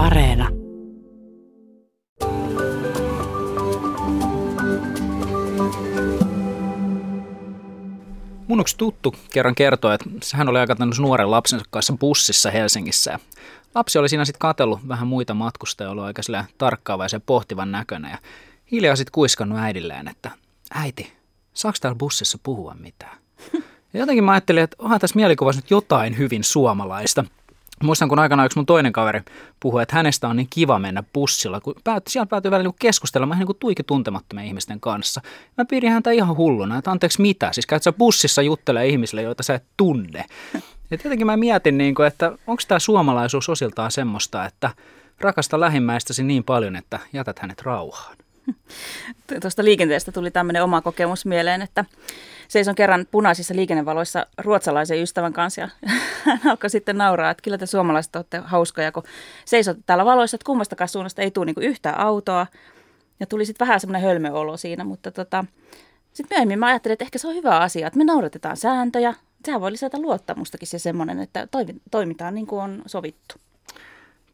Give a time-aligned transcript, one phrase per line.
[0.00, 0.48] Areena.
[8.48, 13.18] Mun yksi tuttu kerran kertoi, että hän oli aika nuoren lapsensa kanssa bussissa Helsingissä.
[13.74, 16.22] Lapsi oli siinä sitten katellut vähän muita matkustajia, ollut aika
[16.58, 18.10] tarkkaavaisen pohtivan näköinen.
[18.10, 18.18] Ja
[18.72, 20.30] hiljaa sitten kuiskannut äidilleen, että
[20.74, 21.12] äiti,
[21.54, 23.18] saako täällä bussissa puhua mitään?
[23.92, 27.24] Ja jotenkin mä ajattelin, että onhan tässä mielikuvassa nyt jotain hyvin suomalaista.
[27.82, 29.20] Muistan, kun aikana yksi mun toinen kaveri
[29.60, 33.38] puhui, että hänestä on niin kiva mennä bussilla, kun päät, siellä päätyy välillä niin keskustelemaan
[33.38, 35.20] niin kuin tuiki tuntemattomien ihmisten kanssa.
[35.58, 39.42] Mä pidin häntä ihan hulluna, että anteeksi mitä, siis käyt sä bussissa juttelee ihmisille, joita
[39.42, 40.24] sä et tunne.
[40.90, 44.70] Ja tietenkin mä mietin, niin kuin, että onko tämä suomalaisuus osiltaan semmoista, että
[45.20, 48.16] rakasta lähimmäistäsi niin paljon, että jätät hänet rauhaan.
[49.40, 51.84] Tuosta liikenteestä tuli tämmöinen oma kokemus mieleen, että
[52.48, 55.68] seison kerran punaisissa liikennevaloissa ruotsalaisen ystävän kanssa ja
[56.24, 59.02] hän alkoi sitten nauraa, että kyllä te suomalaiset olette hauskoja, kun
[59.44, 62.46] seisot täällä valoissa, että kummastakaan suunnasta ei tule niin yhtään autoa.
[63.20, 65.44] Ja tuli sitten vähän semmoinen hölmöolo siinä, mutta tota,
[66.12, 69.14] sitten myöhemmin mä ajattelin, että ehkä se on hyvä asia, että me noudatetaan sääntöjä.
[69.44, 71.48] Sehän voi lisätä luottamustakin se semmoinen, että
[71.90, 73.34] toimitaan niin kuin on sovittu.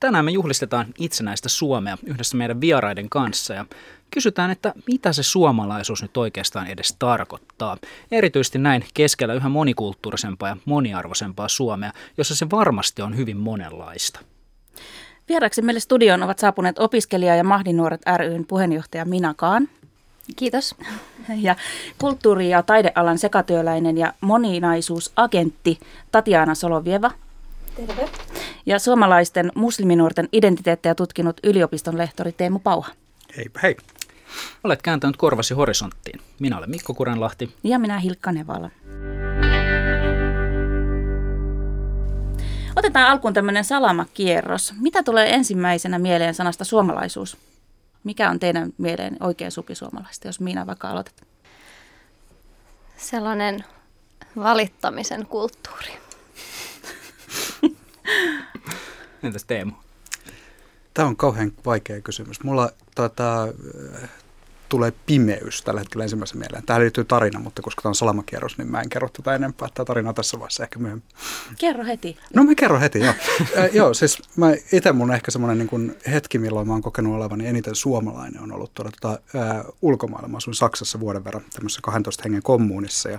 [0.00, 3.64] Tänään me juhlistetaan itsenäistä Suomea yhdessä meidän vieraiden kanssa ja
[4.10, 7.76] kysytään, että mitä se suomalaisuus nyt oikeastaan edes tarkoittaa.
[8.10, 14.20] Erityisesti näin keskellä yhä monikulttuurisempaa ja moniarvoisempaa Suomea, jossa se varmasti on hyvin monenlaista.
[15.28, 19.68] Vieraksi meille studioon ovat saapuneet opiskelija- ja Mahdinuoret ryn puheenjohtaja Mina Kaan.
[20.36, 20.74] Kiitos.
[21.36, 21.56] Ja
[21.98, 25.80] kulttuuri- ja taidealan sekatyöläinen ja moninaisuusagentti
[26.12, 27.10] Tatiana Solovieva.
[27.76, 28.08] Terve.
[28.66, 32.90] Ja suomalaisten musliminuorten identiteettejä tutkinut yliopiston lehtori Teemu Pauha.
[33.36, 33.76] Hei, hei.
[34.64, 36.20] Olet kääntänyt korvasi horisonttiin.
[36.38, 37.54] Minä olen Mikko Kurenlahti.
[37.64, 38.70] Ja minä Hilkka Nevala.
[42.76, 44.74] Otetaan alkuun tämmöinen salamakierros.
[44.80, 47.36] Mitä tulee ensimmäisenä mieleen sanasta suomalaisuus?
[48.04, 51.26] Mikä on teidän mieleen oikea supi suomalaista, jos minä vaikka aloitat?
[52.96, 53.64] Sellainen
[54.36, 55.92] valittamisen kulttuuri.
[59.22, 59.72] Entäs Teemu?
[60.96, 62.42] Tämä on kauhean vaikea kysymys.
[62.42, 63.48] Mulla tota,
[64.68, 66.66] tulee pimeys tällä hetkellä ensimmäisen mieleen.
[66.66, 69.68] Tähän liittyy tarina, mutta koska tämä on salamakierros, niin mä en kerro tätä enempää.
[69.74, 71.08] Tämä tarina tässä vaiheessa ehkä myöhemmin.
[71.58, 72.16] Kerro heti.
[72.34, 73.14] No mä kerron heti, joo.
[73.58, 77.46] äh, joo, siis mä itse mun ehkä semmoinen niin hetki, milloin mä oon kokenut olevani
[77.46, 80.28] eniten suomalainen, on ollut tuolla tota, äh, ulkomailla.
[80.28, 83.18] Mä asuin Saksassa vuoden verran tämmöisessä 12 hengen kommunissa ja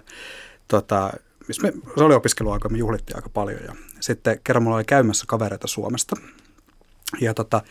[0.68, 1.14] tota,
[1.48, 5.26] missä me, se oli opiskeluaika, me juhlittiin aika paljon ja sitten kerran mulla oli käymässä
[5.28, 6.16] kavereita Suomesta
[7.22, 7.62] ja tota,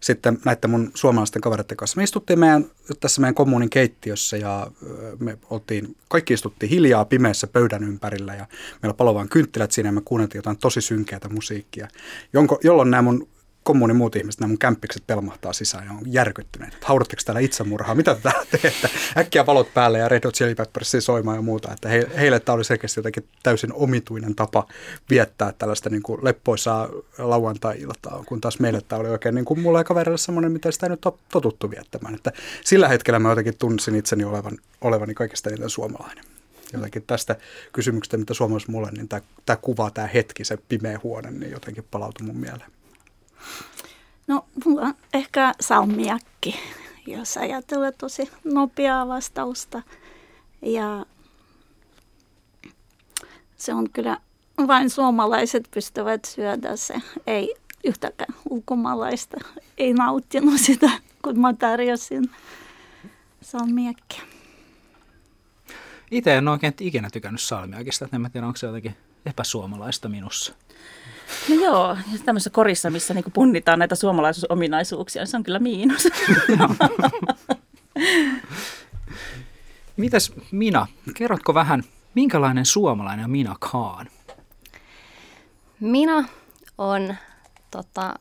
[0.00, 1.96] sitten näiden mun suomalaisten kavereiden kanssa.
[1.96, 2.64] Me istuttiin meidän,
[3.00, 4.70] tässä meidän kommunin keittiössä ja
[5.18, 8.46] me oltiin, kaikki istuttiin hiljaa pimeässä pöydän ympärillä ja
[8.82, 11.88] meillä palovan kynttilät siinä ja me kuunneltiin jotain tosi synkeätä musiikkia,
[12.32, 13.28] jonko, jolloin nämä mun
[13.62, 16.84] kommunin muut ihmiset, nämä mun kämppikset pelmahtaa sisään ja on järkyttyneet.
[16.84, 17.94] Haudatteko täällä itsemurhaa?
[17.94, 18.90] Mitä te täällä teette?
[19.18, 21.72] Äkkiä valot päälle ja Red Hot Chili Peppersia soimaan ja muuta.
[21.72, 24.66] Että he, heille tämä oli selkeästi jotenkin täysin omituinen tapa
[25.10, 26.88] viettää tällaista niin kuin leppoisaa
[27.18, 30.86] lauantai-iltaa, kun taas meille tämä oli oikein niin kuin mulla ja kaverille semmoinen, mitä sitä
[30.86, 32.14] ei nyt ole totuttu viettämään.
[32.14, 32.32] Että
[32.64, 36.24] sillä hetkellä mä jotenkin tunsin itseni olevan, olevani kaikista eniten suomalainen
[36.72, 37.36] jotenkin tästä
[37.72, 41.84] kysymyksestä, mitä suomalaisessa mulle, niin tämä, tämä kuva, tämä hetki, se pimeä huone, niin jotenkin
[41.90, 42.70] palautui mun mieleen.
[44.26, 46.60] No, mulla on ehkä salmiakki,
[47.06, 49.82] jos ajattelee tosi nopeaa vastausta.
[50.62, 51.06] Ja
[53.56, 54.16] se on kyllä,
[54.66, 56.94] vain suomalaiset pystyvät syödä se.
[57.26, 59.36] Ei yhtäkään ulkomaalaista
[59.78, 60.90] ei nauttinut sitä,
[61.22, 62.30] kun mä tarjosin
[63.42, 64.22] salmiakkia.
[66.10, 68.08] Itse en oikein ikinä tykännyt salmiakista.
[68.12, 68.96] En tiedä, onko se jotenkin
[69.26, 70.54] epäsuomalaista minussa.
[71.48, 76.08] No joo, tämmöisessä korissa, missä niin punnitaan näitä suomalaisuusominaisuuksia, se on kyllä miinus.
[79.96, 81.82] Mitäs Mina, kerrotko vähän,
[82.14, 84.06] minkälainen suomalainen on Mina Kaan?
[85.80, 86.24] Mina
[86.78, 87.14] on
[87.70, 88.14] tota,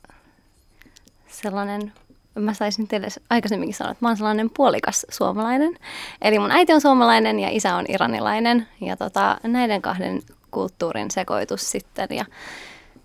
[1.28, 1.94] sellainen,
[2.36, 5.78] mä saisin teille aikaisemminkin sanoa, että mä oon sellainen puolikas suomalainen.
[6.22, 10.22] Eli mun äiti on suomalainen ja isä on iranilainen ja tota, näiden kahden
[10.52, 12.08] kulttuurin sekoitus sitten.
[12.12, 12.26] Ja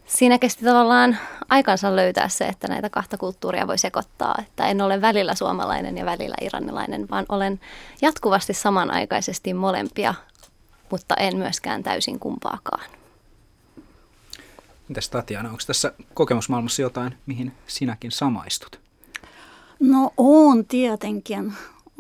[0.07, 1.19] siinä kesti tavallaan
[1.49, 4.35] aikansa löytää se, että näitä kahta kulttuuria voi sekoittaa.
[4.39, 7.61] Että en ole välillä suomalainen ja välillä iranilainen, vaan olen
[8.03, 10.15] jatkuvasti samanaikaisesti molempia,
[10.91, 12.85] mutta en myöskään täysin kumpaakaan.
[14.89, 18.81] Mitäs Tatjana, onko tässä kokemusmaailmassa jotain, mihin sinäkin samaistut?
[19.81, 21.55] No on tietenkin.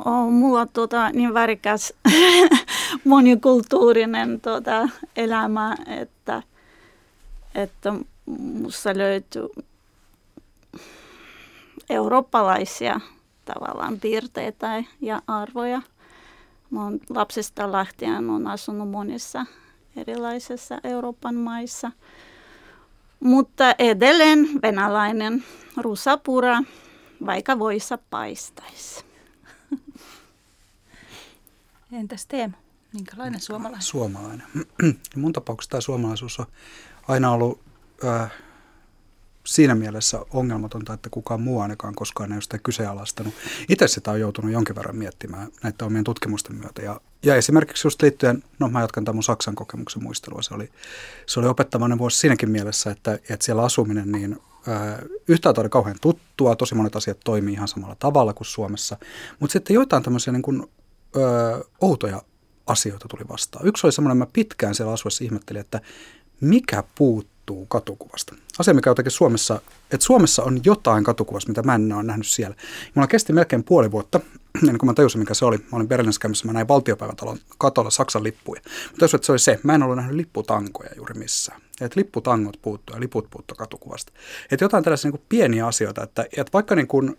[0.05, 1.93] On mulla tota, niin värikäs
[3.05, 6.43] monikulttuurinen tota, elämä, että–
[7.55, 7.93] että
[8.27, 9.49] musta löytyy
[11.91, 13.01] eurooppalaisia
[13.45, 15.83] tavallaan piirteitä ja arvoja.
[16.71, 19.47] Mä oon lapsesta lähtien on asunut monissa
[19.97, 21.91] erilaisissa Euroopan maissa.
[23.21, 25.45] Mutta edelleen venäläinen
[25.77, 26.63] rusapura,
[27.27, 29.05] vaikka voissa paistaisi.
[31.93, 32.55] Entäs Teemu?
[32.93, 33.83] Minkälainen suomalainen?
[33.83, 34.47] Suomalainen.
[35.17, 36.47] Mun tapauksessa tämä suomalaisuus on
[37.09, 37.61] aina ollut
[38.05, 38.33] äh,
[39.47, 43.35] siinä mielessä ongelmatonta, että kukaan muu ainakaan koskaan ei ole sitä kyseenalaistanut.
[43.69, 46.83] Itse sitä on joutunut jonkin verran miettimään näiden omien tutkimusten myötä.
[46.83, 50.71] Ja, ja esimerkiksi just liittyen, no mä jatkan tämän mun Saksan kokemuksen muistelua, se oli,
[51.27, 54.39] se oli opettavainen vuosi siinäkin mielessä, että, että siellä asuminen niin
[55.29, 58.97] yhtäältä oli kauhean tuttua, tosi monet asiat toimii ihan samalla tavalla kuin Suomessa,
[59.41, 60.63] mutta sitten joitain tämmöisiä niin kuin,
[61.17, 62.23] ö, outoja
[62.67, 63.67] asioita tuli vastaan.
[63.67, 65.81] Yksi oli semmoinen, mä pitkään siellä asuessa ihmettelin, että
[66.41, 68.35] mikä puuttuu katukuvasta.
[68.59, 69.61] Asia, mikä jotenkin Suomessa,
[69.91, 72.57] että Suomessa on jotain katukuvasta, mitä mä en ole nähnyt siellä.
[72.95, 74.21] Mulla kesti melkein puoli vuotta,
[74.63, 75.59] ennen kuin mä tajusin, mikä se oli.
[75.59, 78.61] Mä olin Berliinissä käymässä, mä näin valtiopäivätalon katolla Saksan lippuja.
[78.65, 79.61] Mä tajusin, että se oli se.
[79.63, 81.61] Mä en ollut nähnyt lipputankoja juuri missään.
[81.81, 84.13] Että lipputangot puuttuu ja liput puuttuu katukuvasta.
[84.51, 87.19] Että jotain tällaisia niin kuin pieniä asioita, että, että vaikka niin kuin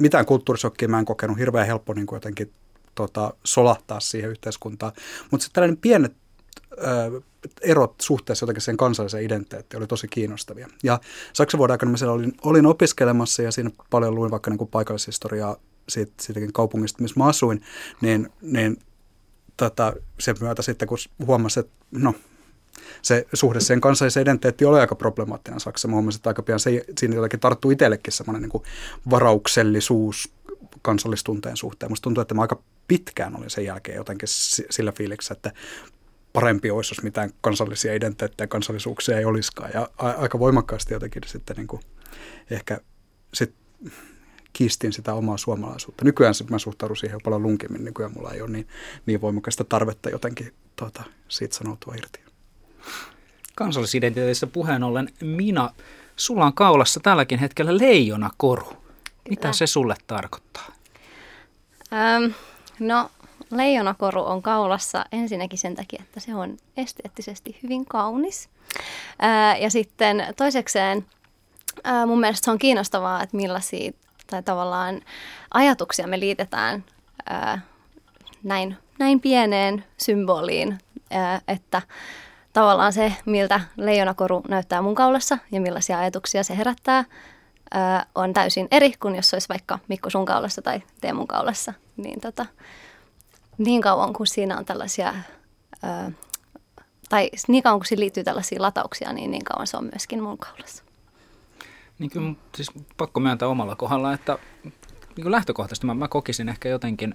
[0.00, 2.52] mitään kulttuurisokkia mä en kokenut hirveän helppo niin kuin jotenkin
[2.94, 4.92] tota, solahtaa siihen yhteiskuntaan.
[5.30, 6.12] Mutta sitten tällainen pienet
[7.60, 10.68] erot suhteessa jotenkin sen kansalliseen identiteettiin oli tosi kiinnostavia.
[10.82, 11.00] Ja
[11.32, 14.70] Saksan vuoden aikana mä siellä olin, olin opiskelemassa ja siinä paljon luin vaikka niin kuin
[14.70, 15.56] paikallishistoriaa
[15.88, 17.62] siitä, siitäkin kaupungista, missä mä asuin,
[18.00, 18.76] niin, niin
[19.56, 22.14] tota, sen myötä sitten kun huomasin, että no,
[23.02, 25.88] se suhde sen kansalliseen identiteettiin oli aika problemaattinen Saksassa.
[25.88, 28.62] Mä huomasin, että aika pian se, siinä jotenkin tarttuu itsellekin semmoinen niin
[29.10, 30.32] varauksellisuus
[30.82, 31.92] kansallistunteen suhteen.
[31.92, 34.28] Musta tuntuu, että mä aika pitkään olin sen jälkeen jotenkin
[34.70, 35.52] sillä fiiliksessä, että
[36.36, 39.70] parempi olisi, jos mitään kansallisia identiteettejä kansallisuuksia ei olisikaan.
[39.74, 41.82] Ja a- aika voimakkaasti jotenkin sitten niin kuin
[42.50, 42.80] ehkä
[43.34, 43.54] sit
[44.52, 46.04] kiistin sitä omaa suomalaisuutta.
[46.04, 47.84] Nykyään mä suhtaudun siihen paljon lunkimmin.
[47.84, 48.68] Nykyään mulla ei ole niin,
[49.06, 52.20] niin voimakasta tarvetta jotenkin tuota, siitä sanoutua irti.
[53.54, 55.70] Kansallisidentiteetistä puheen ollen, Mina,
[56.16, 58.72] sulla on kaulassa tälläkin hetkellä leijonakoru.
[59.28, 60.72] Mitä se sulle tarkoittaa?
[61.92, 62.32] Öm,
[62.78, 63.10] no,
[63.50, 68.48] leijonakoru on kaulassa ensinnäkin sen takia, että se on esteettisesti hyvin kaunis.
[69.18, 71.06] Ää, ja sitten toisekseen
[71.84, 73.92] ää, mun mielestä se on kiinnostavaa, että millaisia
[74.26, 75.00] tai tavallaan
[75.54, 76.84] ajatuksia me liitetään
[77.26, 77.60] ää,
[78.42, 80.78] näin, näin pieneen symboliin,
[81.10, 81.82] ää, että
[82.52, 87.04] tavallaan se, miltä leijonakoru näyttää mun kaulassa ja millaisia ajatuksia se herättää,
[87.70, 91.74] ää, on täysin eri kuin jos olisi vaikka Mikko sun kaulassa tai Teemun kaulassa.
[91.96, 92.46] Niin, tota,
[93.58, 95.14] niin kauan kuin siinä on tällaisia,
[95.82, 96.12] ää,
[97.08, 100.38] tai niin kauan kuin siinä liittyy tällaisia latauksia, niin niin kauan se on myöskin mun
[100.38, 100.82] kaulassa.
[101.98, 104.38] Niin kyllä siis pakko myöntää omalla kohdalla, että
[105.16, 107.14] niin lähtökohtaisesti mä, mä kokisin ehkä jotenkin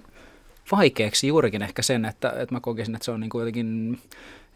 [0.72, 4.00] vaikeaksi juurikin ehkä sen, että, että mä kokisin, että se on niin kuin jotenkin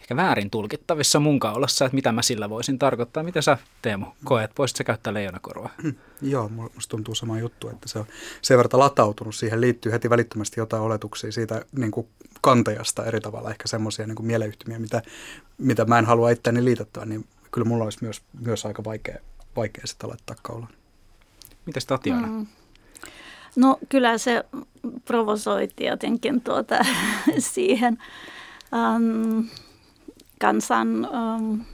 [0.00, 3.22] ehkä väärin tulkittavissa mun kaulassa, että mitä mä sillä voisin tarkoittaa.
[3.22, 4.50] Miten sä, Teemu, koet?
[4.58, 5.70] Voisitko sä käyttää leijonakorvaa?
[5.82, 8.06] Hmm, joo, musta tuntuu sama juttu, että se on
[8.43, 9.34] sen verran latautunut.
[9.34, 12.08] Siihen liittyy heti välittömästi jotain oletuksia siitä niin kuin
[12.40, 15.02] kantajasta eri tavalla, ehkä semmoisia niin mieleyhtymiä, mitä,
[15.58, 19.19] mitä mä en halua itseäni liitettyä, niin kyllä mulla olisi myös, myös aika vaikea,
[19.56, 20.72] vaikea sitä laittaa kaulaan.
[21.66, 22.26] Mitäs Tatjana?
[22.26, 22.47] Mm.
[23.56, 24.44] No kyllä se
[25.04, 26.78] provosoi tietenkin tuota,
[27.38, 27.99] siihen.
[28.73, 29.49] Um,
[30.40, 31.09] kansan
[31.47, 31.64] um,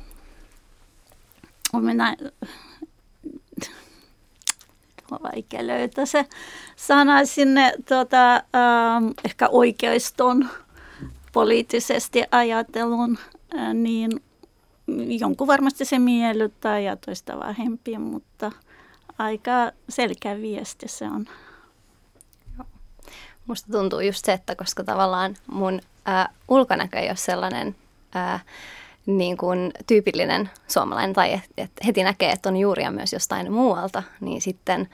[1.82, 2.16] minä,
[5.22, 6.26] vaikea löytää se
[6.76, 10.48] sana sinne tuota, um, ehkä oikeiston
[11.32, 13.18] poliittisesti ajattelun,
[13.58, 14.10] äh, niin
[15.20, 18.52] jonkun varmasti se miellyttää ja toista vähempi, mutta
[19.18, 21.26] aika selkeä viesti se on.
[23.46, 27.76] Musta tuntuu just se, että koska tavallaan mun ää, ulkonäkö ei ole sellainen
[28.14, 28.40] ää,
[29.06, 34.02] niin kuin tyypillinen suomalainen tai että et heti näkee, että on juuria myös jostain muualta,
[34.20, 34.88] niin sitten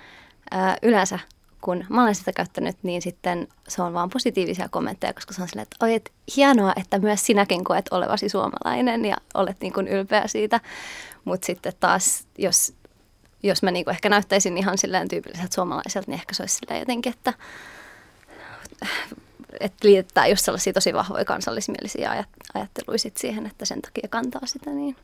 [0.51, 1.19] ää, yleensä
[1.61, 5.49] kun mä olen sitä käyttänyt, niin sitten se on vaan positiivisia kommentteja, koska se on
[5.49, 9.89] silleen, että, Oi, että hienoa, että myös sinäkin koet olevasi suomalainen ja olet niin kuin
[9.89, 10.61] ylpeä siitä.
[11.25, 12.75] Mutta sitten taas, jos,
[13.43, 16.81] jos mä niin kuin ehkä näyttäisin ihan silleen tyypilliseltä suomalaiselta, niin ehkä se olisi silleen
[16.81, 17.33] jotenkin, että
[19.61, 22.25] että liitetään just sellaisia tosi vahvoja kansallismielisiä
[22.55, 24.97] ajatteluja sit siihen, että sen takia kantaa sitä, niin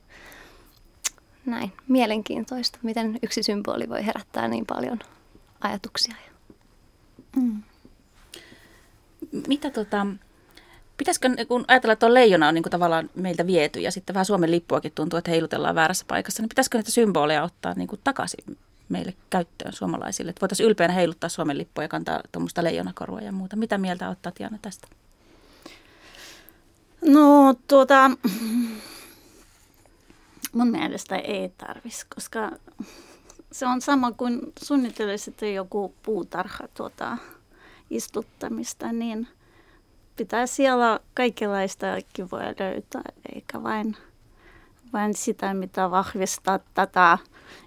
[1.46, 1.72] näin.
[1.88, 4.98] Mielenkiintoista, miten yksi symboli voi herättää niin paljon
[5.60, 6.14] ajatuksia.
[7.36, 7.62] Mm.
[9.48, 10.06] Mitä tota,
[10.96, 14.26] pitäisikö, kun ajatellaan, että on leijona on niin kuin tavallaan meiltä viety ja sitten vähän
[14.26, 18.58] Suomen lippuakin tuntuu, että heilutellaan väärässä paikassa, niin pitäisikö näitä symboleja ottaa niin kuin takaisin
[18.94, 20.30] meille käyttöön suomalaisille?
[20.30, 23.56] Että voitaisiin ylpeänä heiluttaa Suomen lippua ja kantaa tuommoista leijonakorua ja muuta.
[23.56, 24.88] Mitä mieltä ottaa Tiana tästä?
[27.04, 28.10] No tuota,
[30.52, 32.50] mun mielestä ei tarvitsisi, koska
[33.52, 37.18] se on sama kuin suunnittelisi joku puutarha tuota,
[37.90, 39.28] istuttamista, niin
[40.16, 43.02] pitää siellä kaikenlaista kivoja löytää,
[43.34, 43.96] eikä vain,
[44.92, 47.18] vain sitä, mitä vahvistaa tätä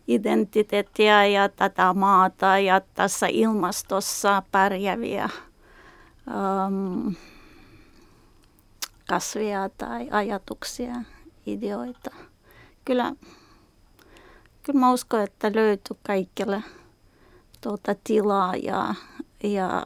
[0.08, 5.29] identiteettiä ja tätä maata ja tässä ilmastossa pärjäviä
[6.27, 7.15] um,
[9.10, 10.94] kasvia tai ajatuksia,
[11.46, 12.12] ideoita.
[12.86, 13.13] Kyllä,
[14.63, 16.63] kyllä mä uskon, että löytyy kaikille
[17.62, 18.96] tuota tilaa ja,
[19.44, 19.86] ja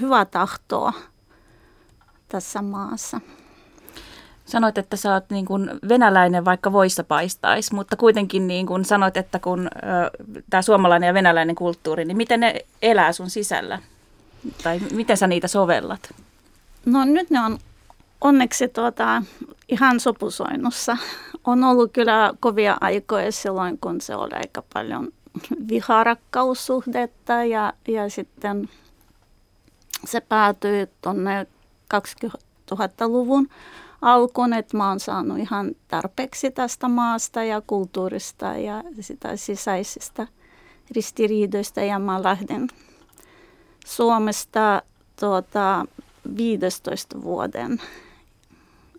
[0.00, 0.92] hyvää tahtoa
[2.28, 3.20] tässä maassa.
[4.50, 9.16] Sanoit, että sä oot niin kuin venäläinen, vaikka voissa paistaisi, mutta kuitenkin niin kuin sanoit,
[9.16, 9.68] että kun
[10.50, 13.78] tämä suomalainen ja venäläinen kulttuuri, niin miten ne elää sun sisällä?
[14.62, 16.14] Tai miten sä niitä sovellat?
[16.86, 17.58] No nyt ne on
[18.20, 19.22] onneksi tuota,
[19.68, 20.96] ihan sopusoinnussa.
[21.44, 25.08] On ollut kyllä kovia aikoja silloin, kun se oli aika paljon
[25.68, 28.68] viharakkaussuhdetta ja, ja sitten
[30.04, 31.46] se päätyi tuonne
[31.94, 33.48] 2000-luvun
[34.02, 40.26] alkuun, että mä oon saanut ihan tarpeeksi tästä maasta ja kulttuurista ja sitä sisäisistä
[40.90, 42.68] ristiriidoista ja mä lähden
[43.86, 44.82] Suomesta
[45.20, 45.86] tuota,
[46.36, 47.80] 15 vuoden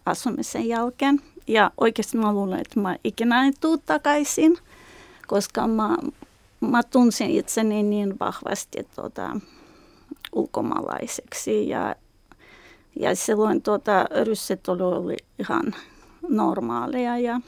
[0.05, 1.22] asumisen jälkeen.
[1.48, 4.58] Ja oikeasti mä luulen, että mä ikinä en tule takaisin,
[5.27, 5.98] koska mä,
[6.62, 9.39] mä tunsin itseni niin vahvasti tuota,
[10.34, 11.96] ulkomaalaiseksi ja,
[13.00, 15.75] ja silloin tuota, rysset oli ihan
[16.29, 17.41] normaaleja ja,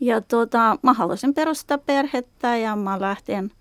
[0.00, 3.52] ja tuota, mä halusin perustaa perhettä ja mä lähtin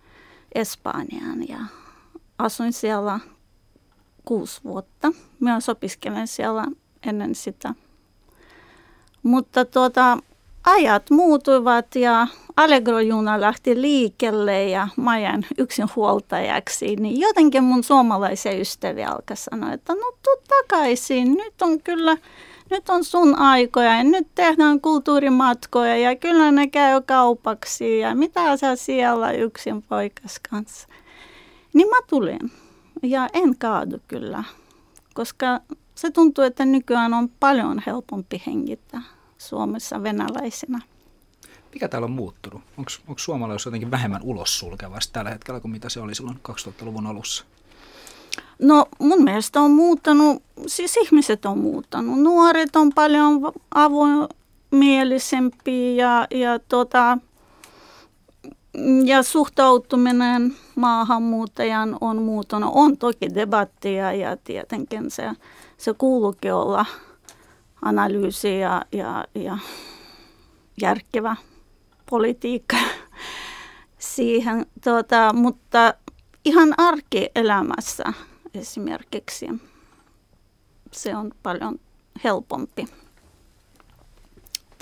[0.55, 1.59] Espanjaan ja
[2.38, 3.19] asuin siellä
[4.25, 5.11] kuusi vuotta.
[5.39, 6.65] Mä opiskelen siellä
[7.05, 7.73] ennen sitä.
[9.23, 10.17] Mutta tuota,
[10.63, 12.27] ajat muutuivat ja
[12.61, 19.73] Allegro-juna lähti liikelle ja mä jäin yksin huoltajaksi, niin jotenkin mun suomalaisia ystäviä alkoi sanoa,
[19.73, 22.17] että no tuu takaisin, nyt on kyllä,
[22.69, 28.57] nyt on sun aikoja ja nyt tehdään kulttuurimatkoja ja kyllä ne käy kaupaksi ja mitä
[28.57, 30.87] sä siellä yksin poikas kanssa.
[31.73, 32.51] Niin mä tulin
[33.03, 34.43] ja en kaadu kyllä,
[35.13, 35.59] koska
[35.95, 39.01] se tuntuu, että nykyään on paljon helpompi hengittää
[39.37, 40.90] Suomessa venäläisenä.
[41.73, 42.61] Mikä täällä on muuttunut?
[42.77, 47.45] Onko suomalaisuus jotenkin vähemmän ulos sulkevasti tällä hetkellä kuin mitä se oli silloin 2000-luvun alussa?
[48.59, 52.19] No mun mielestä on muuttanut, siis ihmiset on muuttanut.
[52.19, 57.17] Nuoret on paljon avoimielisempiä ja, ja, tota,
[59.05, 62.71] ja suhtautuminen maahanmuuttajan on muuttunut.
[62.73, 65.31] On toki debattia ja tietenkin se,
[65.77, 66.85] se kuuluukin olla
[67.81, 69.57] analyysi ja, ja, ja
[70.81, 71.35] järkevä
[72.11, 72.77] politiikka
[73.99, 75.93] siihen, tuota, mutta
[76.45, 78.03] ihan arkielämässä
[78.53, 79.47] esimerkiksi
[80.91, 81.79] se on paljon
[82.23, 82.87] helpompi.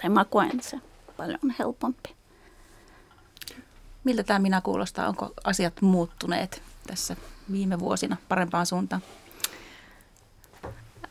[0.01, 0.79] Tai mä koen se
[1.17, 2.15] paljon helpompi.
[4.03, 5.07] Miltä tämä minä kuulostaa?
[5.07, 7.15] Onko asiat muuttuneet tässä
[7.51, 9.01] viime vuosina parempaan suuntaan?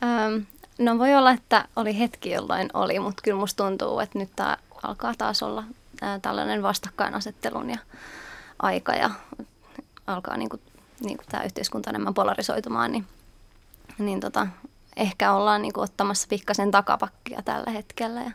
[0.03, 0.43] Ähm,
[0.79, 4.57] no voi olla, että oli hetki, jolloin oli, mutta kyllä musta tuntuu, että nyt tämä
[4.83, 5.63] alkaa taas olla
[6.01, 7.77] ää, tällainen vastakkainasettelun ja
[8.59, 9.09] aika ja
[10.07, 10.61] alkaa niin kuin,
[10.99, 13.05] niin kuin tämä yhteiskunta enemmän polarisoitumaan, niin,
[13.97, 14.47] niin tota,
[14.97, 18.21] ehkä ollaan niin kuin ottamassa pikkasen takapakkia tällä hetkellä.
[18.21, 18.31] Ja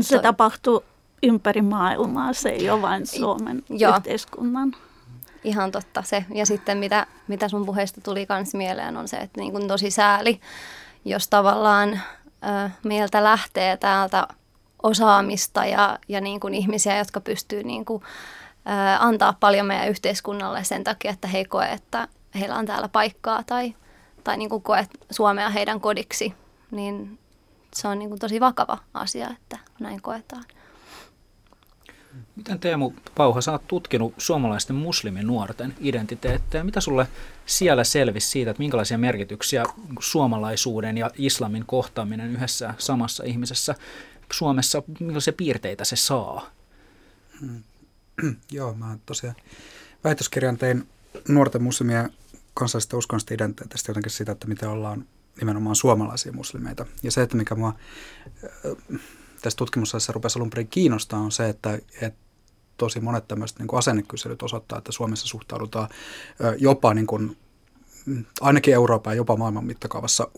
[0.00, 0.84] se to- tapahtuu
[1.22, 3.96] ympäri maailmaa, se ei ole vain Suomen Joo.
[3.96, 4.76] yhteiskunnan.
[5.44, 6.24] Ihan totta se.
[6.34, 9.90] Ja sitten mitä, mitä sun puheesta tuli myös mieleen on se, että niin kuin tosi
[9.90, 10.40] sääli,
[11.04, 14.28] jos tavallaan ö, meiltä lähtee täältä
[14.84, 20.64] osaamista ja, ja niin kuin ihmisiä, jotka pystyy niin kuin, ö, antaa paljon meidän yhteiskunnalle
[20.64, 22.08] sen takia, että he koe, että
[22.40, 23.74] heillä on täällä paikkaa tai,
[24.24, 26.34] tai niin kuin koe Suomea heidän kodiksi,
[26.70, 27.18] niin
[27.74, 30.44] se on niin kuin tosi vakava asia, että näin koetaan.
[32.36, 36.64] Miten Teemu Pauha, sä oot tutkinut suomalaisten musliminuorten identiteettejä.
[36.64, 37.06] Mitä sulle
[37.46, 39.64] siellä selvisi siitä, että minkälaisia merkityksiä
[40.00, 43.74] suomalaisuuden ja islamin kohtaaminen yhdessä samassa ihmisessä
[44.32, 46.50] Suomessa, millaisia piirteitä se saa?
[47.40, 47.62] Hmm.
[48.52, 49.36] Joo, mä tosiaan
[50.04, 50.88] väitöskirjan tein
[51.28, 52.10] nuorten muslimien
[52.54, 56.86] kansallisesta uskonnollisesta identiteetistä jotenkin sitä, että miten ollaan nimenomaan suomalaisia muslimeita.
[57.02, 57.74] Ja se, että mikä mua
[59.42, 62.24] tässä tutkimuksessa rupesi alun perin kiinnostaa, on se, että, että
[62.76, 65.88] tosi monet tämmöiset niin asennekyselyt osoittaa, että Suomessa suhtaudutaan
[66.58, 67.36] jopa niin kuin,
[68.06, 70.28] mm, ainakin Euroopan ja jopa maailman mittakaavassa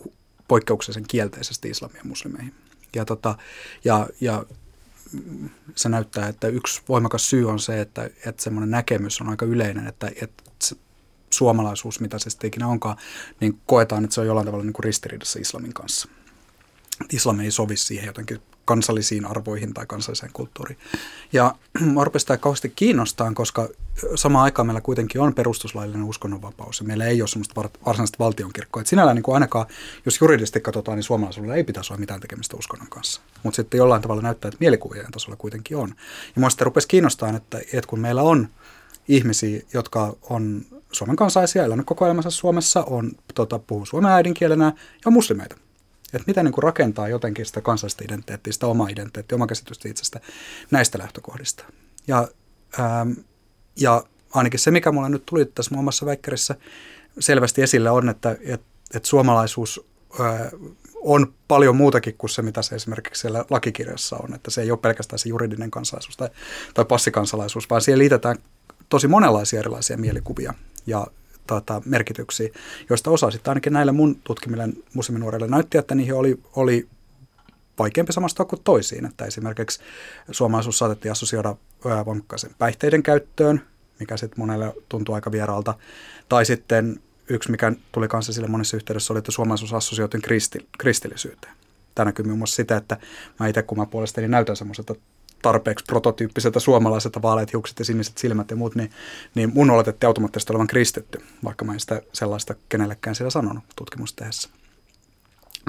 [0.47, 2.53] poikkeuksellisen kielteisesti islamia muslimeihin.
[2.97, 3.37] Ja, tota,
[3.85, 4.45] ja, ja
[5.75, 9.87] se näyttää, että yksi voimakas syy on se, että, että semmoinen näkemys on aika yleinen,
[9.87, 10.43] että, että
[11.29, 12.97] suomalaisuus, mitä se sitten ikinä onkaan,
[13.39, 16.07] niin koetaan, että se on jollain tavalla niin kuin ristiriidassa islamin kanssa.
[17.11, 20.79] Islam ei sovi siihen jotenkin kansallisiin arvoihin tai kansalliseen kulttuuriin.
[21.33, 21.55] Ja
[21.93, 23.69] mä sitä kauheasti kiinnostaa, koska
[24.15, 28.81] samaan aikaan meillä kuitenkin on perustuslaillinen uskonnonvapaus ja meillä ei ole semmoista varsinaista valtionkirkkoa.
[28.81, 29.65] Et sinällään niin kuin ainakaan,
[30.05, 33.21] jos juridisesti katsotaan, niin suomalaisuudella ei pitäisi olla mitään tekemistä uskonnon kanssa.
[33.43, 35.89] Mutta sitten jollain tavalla näyttää, että mielikuvien tasolla kuitenkin on.
[36.35, 38.47] Ja mua sitten rupesi kiinnostaa, että, että kun meillä on
[39.07, 45.01] ihmisiä, jotka on Suomen kansaisia, elänyt koko elämänsä Suomessa, on, tota, puhuu suomen äidinkielenä ja
[45.05, 45.55] on muslimeita
[46.13, 50.19] että miten niin kuin rakentaa jotenkin sitä kansallista identiteettiä, sitä omaa identiteettiä, omaa käsitystä itsestä
[50.71, 51.63] näistä lähtökohdista.
[52.07, 52.27] Ja,
[52.79, 53.11] ähm,
[53.79, 56.55] ja ainakin se, mikä mulla nyt tuli tässä muun muassa väikkärissä
[57.19, 58.61] selvästi esille on, että et,
[58.93, 59.85] et suomalaisuus
[60.19, 60.41] äh,
[60.95, 64.33] on paljon muutakin kuin se, mitä se esimerkiksi siellä lakikirjassa on.
[64.33, 66.29] Että se ei ole pelkästään se juridinen kansalaisuus tai,
[66.73, 68.37] tai passikansalaisuus, vaan siihen liitetään
[68.89, 70.53] tosi monenlaisia erilaisia mielikuvia
[70.87, 71.07] ja
[71.47, 72.49] tota, merkityksiä,
[72.89, 76.87] joista osa sitten ainakin näille mun tutkimille musliminuoreille näytti, että niihin oli, oli
[77.79, 79.05] vaikeampi samastua kuin toisiin.
[79.05, 79.79] Että esimerkiksi
[80.31, 81.55] suomalaisuus saatettiin assosioida
[82.05, 83.61] voimakkaaseen päihteiden käyttöön,
[83.99, 85.73] mikä sitten monelle tuntuu aika vieraalta.
[86.29, 86.99] Tai sitten
[87.29, 91.53] yksi, mikä tuli kanssa sille monessa yhteydessä, oli, että suomalaisuus assosioitiin kristi, kristillisyyteen.
[91.95, 92.97] Tämä näkyy muun muassa sitä, että
[93.39, 94.95] mä itse kun mä puolestani näytän semmoiselta
[95.41, 98.91] tarpeeksi prototyyppiseltä suomalaiselta vaaleat hiukset ja siniset silmät ja muut, niin,
[99.35, 104.19] niin mun oletettiin automaattisesti olevan kristitty, vaikka mä en sitä sellaista kenellekään siellä sanonut tutkimusta
[104.19, 104.49] tehdessä.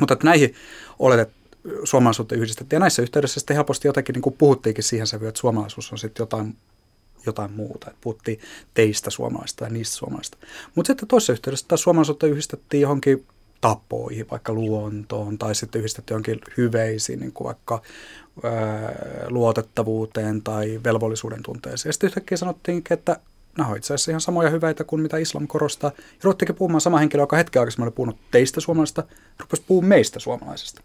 [0.00, 0.54] Mutta että näihin
[0.98, 1.30] oletet,
[1.84, 2.76] suomalaisuutta yhdistettiin.
[2.76, 6.22] Ja näissä yhteydessä sitten helposti jotenkin niin kuin puhuttiinkin siihen sävyyn, että suomalaisuus on sitten
[6.22, 6.56] jotain,
[7.26, 7.86] jotain muuta.
[7.90, 8.40] Että puhuttiin
[8.74, 10.38] teistä suomalaista ja niistä suomalaista.
[10.74, 13.26] Mutta sitten toisessa yhteydessä taas suomalaisuutta yhdistettiin johonkin
[13.60, 17.82] tapoihin, vaikka luontoon, tai sitten yhdistetty jonkin hyveisiin, niin kuin vaikka
[18.42, 18.94] ää,
[19.28, 21.88] luotettavuuteen tai velvollisuuden tunteeseen.
[21.88, 23.16] Ja sitten yhtäkkiä sanottiin, että
[23.58, 25.92] nämä on itse asiassa ihan samoja hyveitä kuin mitä islam korostaa.
[25.96, 29.04] Ja ruvettiinkin puhumaan sama henkilö, joka hetken aikaisemmin oli puhunut teistä suomalaisista,
[29.40, 30.82] rupesi puhumaan meistä suomalaisista.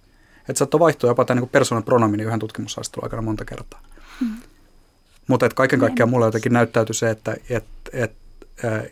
[0.50, 3.82] Että saattoi vaihtua jopa tämä niin persoonan pronomini yhden tutkimushaastattelun aikana monta kertaa.
[4.22, 4.36] Mm.
[5.28, 8.12] Mutta kaiken kaikkiaan mulle jotenkin näyttäytyi se, että et, et,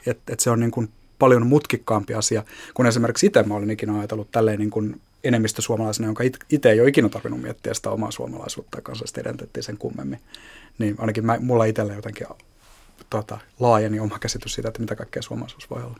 [0.05, 0.89] et, et se on niin kuin
[1.21, 6.07] paljon mutkikkaampi asia, kun esimerkiksi itse mä olin ikinä ajatellut tälleen niin kuin enemmistö suomalaisena,
[6.07, 10.19] jonka itse ei ole ikinä tarvinnut miettiä sitä omaa suomalaisuutta ja kansallista identiteettiä sen kummemmin.
[10.77, 12.27] Niin ainakin mä, mulla itsellä jotenkin
[13.09, 15.97] tota, laajeni oma käsitys siitä, että mitä kaikkea suomalaisuus voi olla.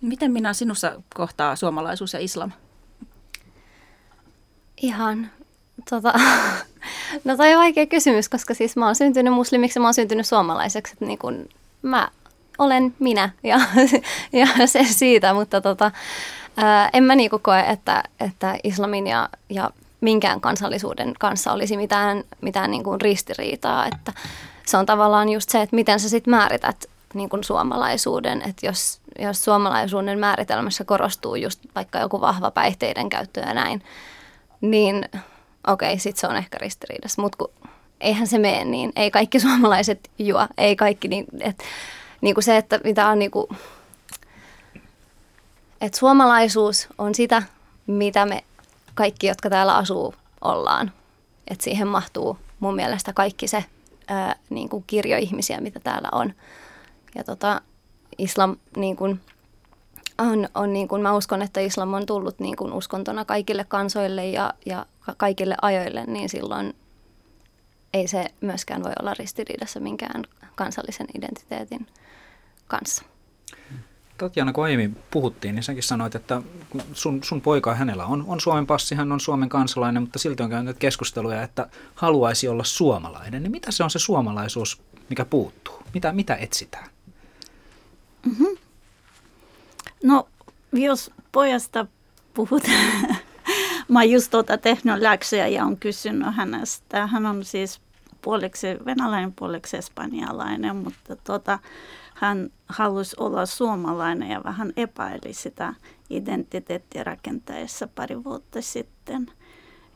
[0.00, 2.52] Miten minä sinussa kohtaa suomalaisuus ja islam?
[4.76, 5.30] Ihan,
[5.90, 6.14] tota,
[7.24, 10.26] no toi on vaikea kysymys, koska siis mä oon syntynyt muslimiksi ja mä oon syntynyt
[10.26, 10.92] suomalaiseksi.
[10.92, 11.48] Että niin kun
[11.82, 12.10] mä
[12.60, 13.30] olen minä.
[13.42, 13.60] Ja,
[14.40, 15.90] ja se siitä, mutta tota,
[16.92, 19.70] en mä niinku koe, että, että islamin ja, ja
[20.00, 24.12] minkään kansallisuuden kanssa olisi mitään, mitään niinku ristiriitaa, että
[24.66, 29.00] se on tavallaan just se, että miten sä sitten määrität niin kuin suomalaisuuden, että jos,
[29.18, 33.82] jos suomalaisuuden määritelmässä korostuu just vaikka joku vahva päihteiden käyttö ja näin,
[34.60, 35.04] niin
[35.66, 37.44] okei, okay, sitten se on ehkä ristiriidassa, mutta
[38.00, 41.64] eihän se mene niin, ei kaikki suomalaiset juo, ei kaikki, niin, että
[42.20, 43.46] niin kuin se, että mitä on niin kuin,
[45.80, 47.42] että suomalaisuus on sitä,
[47.86, 48.44] mitä me
[48.94, 50.92] kaikki, jotka täällä asuu, ollaan.
[51.48, 53.64] Että siihen mahtuu mun mielestä kaikki se
[54.08, 56.34] ää, niin kuin kirjo ihmisiä, mitä täällä on.
[57.14, 57.60] Ja tota,
[58.18, 59.20] islam niin kuin,
[60.18, 64.26] on, on niin kuin, mä uskon, että islam on tullut niin kuin uskontona kaikille kansoille
[64.26, 66.76] ja, ja kaikille ajoille, niin silloin
[67.94, 70.24] ei se myöskään voi olla ristiriidassa minkään
[70.64, 71.86] kansallisen identiteetin
[72.68, 73.04] kanssa.
[74.18, 76.42] Tatjana, kun aiemmin puhuttiin, niin säkin sanoit, että
[76.92, 80.50] sun, sun poika hänellä on, on Suomen passi, hän on Suomen kansalainen, mutta silti on
[80.50, 83.42] käynyt keskusteluja, että haluaisi olla suomalainen.
[83.42, 85.82] Niin mitä se on se suomalaisuus, mikä puuttuu?
[85.94, 86.90] Mitä, mitä etsitään?
[88.26, 88.56] Mm-hmm.
[90.04, 90.28] No,
[90.72, 91.86] jos pojasta
[92.34, 93.16] puhutaan,
[93.88, 97.06] mä just tuota tehnyt läksyjä ja on kysynyt hänestä.
[97.06, 97.80] Hän on siis
[98.22, 101.58] puoleksi venäläinen, puoleksi espanjalainen, mutta tuota,
[102.14, 105.74] hän halusi olla suomalainen ja vähän epäili sitä
[106.10, 109.26] identiteettirakenteessa pari vuotta sitten.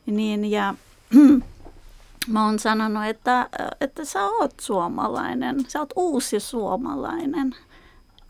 [0.07, 0.75] Niin, ja
[2.33, 3.49] mä oon sanonut, että,
[3.81, 7.55] että sä oot suomalainen, sä oot uusi suomalainen.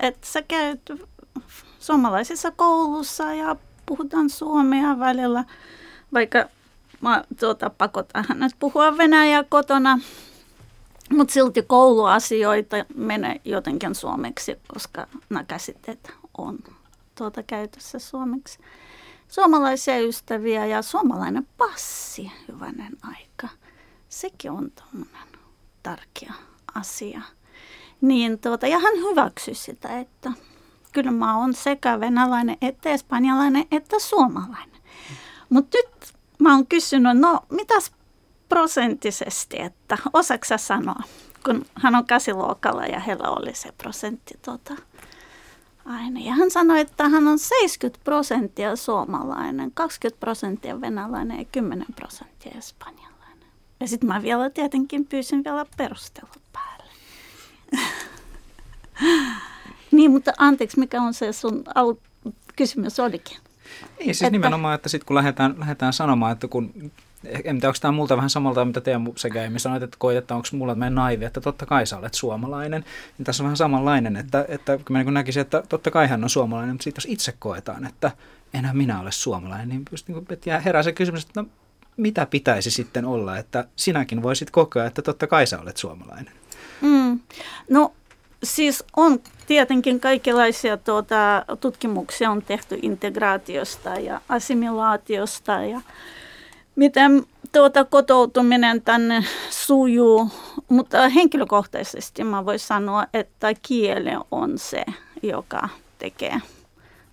[0.01, 0.91] Että sä käyt
[1.79, 5.45] suomalaisessa koulussa ja puhutaan suomea välillä,
[6.13, 6.49] vaikka
[7.05, 9.99] mä tuota, pakotan hänet puhua venäjää kotona
[11.11, 16.59] Mutta silti kouluasioita menee jotenkin suomeksi, koska nämä käsitteet on
[17.15, 18.59] tuota käytössä suomeksi.
[19.29, 23.49] Suomalaisia ystäviä ja suomalainen passi, hyvänen aika.
[24.09, 25.29] Sekin on tämmöinen
[25.83, 26.33] tärkeä
[26.75, 27.21] asia.
[28.01, 30.33] Niin tuota, ja hän hyväksyi sitä, että
[30.93, 34.81] kyllä mä oon sekä venäläinen että espanjalainen että suomalainen.
[35.51, 37.93] Mutta nyt mä oon kysynyt, no mitäs
[38.49, 41.03] prosenttisesti, että osaksa sanoa,
[41.45, 44.75] kun hän on käsiluokalla ja heillä oli se prosentti tota,
[45.85, 46.21] aina.
[46.21, 52.53] Ja hän sanoi, että hän on 70 prosenttia suomalainen, 20 prosenttia venäläinen ja 10 prosenttia
[52.59, 53.49] espanjalainen.
[53.81, 56.91] Ja sitten mä vielä tietenkin pyysin vielä perustelut päälle.
[59.93, 61.95] niin, mutta anteeksi, mikä on se sun al-
[62.57, 63.39] kysymys olikin?
[63.99, 64.31] Niin, siis että...
[64.31, 66.93] nimenomaan, että sitten kun lähdetään, lähdetään sanomaan, että kun
[67.25, 70.35] en tiedä, onko tämä multa vähän samalta, mitä Teemu sekä aiemmin sanoit, että koit, että
[70.35, 72.85] onko mulla meidän naivi, että totta kai sä olet suomalainen.
[73.19, 76.25] Niin tässä on vähän samanlainen, että, että kun mä niin näkisin, että totta kai hän
[76.25, 78.11] on suomalainen, mutta sitten jos itse koetaan, että
[78.55, 81.49] enää minä ole suomalainen, niin just niin kuin, herää se kysymys, että no,
[81.97, 86.33] mitä pitäisi sitten olla, että sinäkin voisit kokea, että totta kai sä olet suomalainen.
[86.81, 87.21] Mm.
[87.71, 87.93] No
[88.45, 95.81] siis on tietenkin kaikenlaisia tuota, tutkimuksia on tehty integraatiosta ja assimilaatiosta ja
[96.77, 100.31] miten tuota kotoutuminen tänne sujuu,
[100.69, 104.85] mutta henkilökohtaisesti mä voin sanoa, että kieli on se,
[105.23, 106.41] joka tekee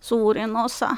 [0.02, 0.90] suurin osa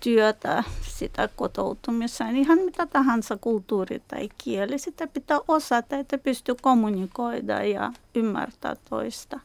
[0.00, 0.64] työtä
[0.98, 2.28] sitä kotoutumista.
[2.28, 9.40] Ihan mitä tahansa kulttuuri tai kieli, sitä pitää osata, että pystyy kommunikoida ja ymmärtää toista.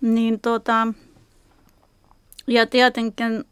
[0.00, 0.88] Niin tota,
[2.46, 3.44] ja tietenkin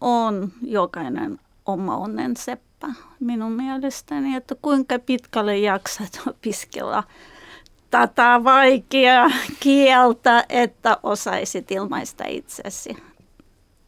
[0.00, 2.88] on jokainen oma onnen seppä
[3.20, 7.04] minun mielestäni, että kuinka pitkälle jaksat opiskella
[7.90, 12.96] tätä vaikeaa kieltä, että osaisit ilmaista itsesi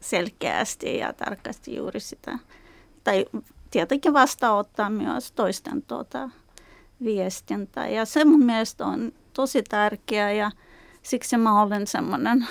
[0.03, 2.39] selkeästi ja tarkasti juuri sitä.
[3.03, 3.25] Tai
[3.71, 6.29] tietenkin vastaanottaa myös toisten tuota
[7.03, 7.87] viestintää.
[7.87, 10.51] Ja se mun mielestä on tosi tärkeää ja
[11.01, 12.47] siksi mä olen semmoinen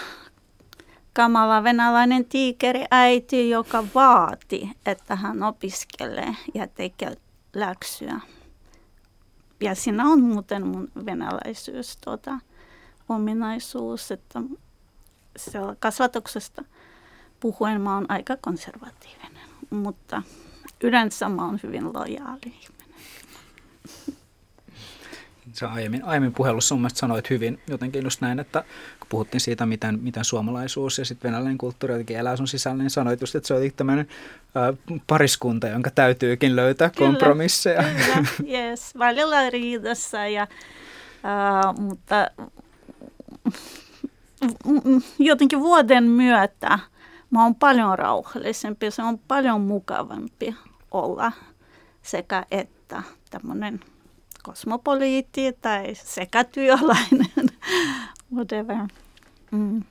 [1.12, 7.17] kamala venäläinen tiikeri äiti, joka vaati, että hän opiskelee ja tekee
[7.55, 8.21] läksyä.
[9.61, 12.38] Ja siinä on muuten mun venäläisyys tuota,
[13.09, 14.41] ominaisuus, että
[15.79, 16.65] kasvatuksesta
[17.42, 20.22] puhuen mä oon aika konservatiivinen, mutta
[20.83, 22.83] yleensä mä oon hyvin lojaali ihminen.
[25.52, 28.64] Sä aiemmin, aiemmin puhelussa mun sanoit hyvin jotenkin just näin, että
[29.00, 32.90] kun puhuttiin siitä, miten, miten suomalaisuus ja sitten venäläinen kulttuuri jotenkin elää sun sisällä, niin
[32.90, 34.09] sanoit just, että se on tämmöinen
[34.57, 37.83] äh, pariskunta, jonka täytyykin löytää kyllä, kompromisseja.
[37.83, 38.26] Kyllä,
[38.59, 38.98] yes.
[38.98, 42.31] Välillä riidassa, ja, äh, mutta
[45.18, 46.78] jotenkin vuoden myötä
[47.33, 50.57] mä oon paljon rauhallisempi, se on paljon mukavampi
[50.90, 51.33] olla
[52.03, 53.81] sekä että tämmöinen
[54.42, 57.49] kosmopoliitti tai sekä työläinen,
[58.35, 58.77] whatever.
[59.51, 59.83] Mm.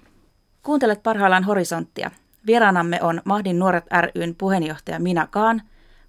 [0.64, 2.12] Kuuntelet parhaillaan Horisonttia.
[2.46, 5.62] Vieraanamme on Mahdin Nuoret ryn puheenjohtaja Mina Kaan,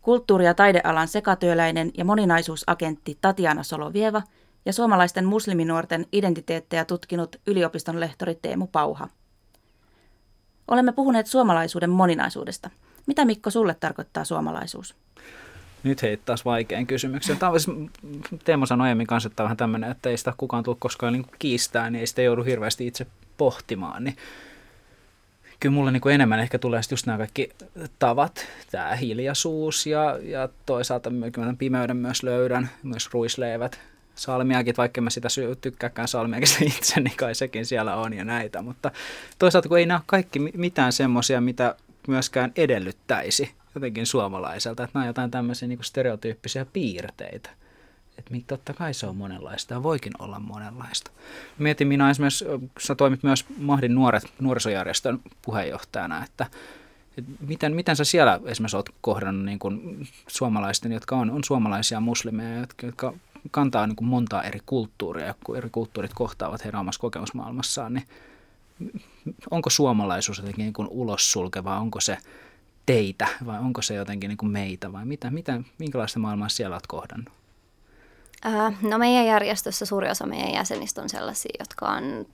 [0.02, 4.22] kulttuuri- ja taidealan sekatyöläinen ja moninaisuusagentti Tatiana Solovieva
[4.64, 9.08] ja suomalaisten musliminuorten identiteettejä tutkinut yliopiston lehtori Teemu Pauha.
[10.68, 12.70] Olemme puhuneet suomalaisuuden moninaisuudesta.
[13.06, 14.94] Mitä Mikko sulle tarkoittaa suomalaisuus?
[15.82, 17.36] Nyt heittää taas vaikean kysymyksen.
[17.36, 17.70] Tämä olisi,
[18.44, 21.90] Teemo sanoi aiemmin kanssa, että vähän tämmöinen, että ei sitä kukaan tule koskaan niin kiistää,
[21.90, 24.04] niin ei sitä joudu hirveästi itse pohtimaan.
[24.04, 24.16] Niin
[25.60, 27.50] kyllä mulle niin enemmän ehkä tulee just nämä kaikki
[27.98, 31.10] tavat, tämä hiljaisuus ja, ja toisaalta
[31.58, 33.80] pimeyden myös löydän, myös ruisleivät,
[34.14, 35.28] salmiakin, vaikka mä sitä
[35.60, 36.48] tykkääkään salmiakin
[36.78, 38.62] itse, niin kai sekin siellä on ja näitä.
[38.62, 38.90] Mutta
[39.38, 41.74] toisaalta kun ei nämä kaikki mitään semmoisia, mitä
[42.08, 47.50] myöskään edellyttäisi jotenkin suomalaiselta, että nämä on jotain tämmöisiä niin stereotyyppisiä piirteitä.
[48.18, 51.10] Että totta kai se on monenlaista ja voikin olla monenlaista.
[51.58, 52.44] Mietin minä esimerkiksi,
[52.78, 56.46] sä toimit myös Mahdin nuoret nuorisojärjestön puheenjohtajana, että
[57.18, 62.00] et miten, miten sä siellä esimerkiksi olet kohdannut niin kuin suomalaisten, jotka on, on suomalaisia
[62.00, 63.14] muslimeja, jotka, jotka
[63.50, 68.06] kantaa niin kuin montaa eri kulttuuria, kun eri kulttuurit kohtaavat heidän omassa kokemusmaailmassaan, niin
[69.50, 72.18] onko suomalaisuus jotenkin niin kuin ulos sulkeva, onko se
[72.86, 76.86] teitä vai onko se jotenkin niin kuin meitä vai mitä, mitä, minkälaista maailmaa siellä olet
[76.86, 77.34] kohdannut?
[78.82, 82.26] no meidän järjestössä suuri osa meidän jäsenistä on sellaisia, jotka on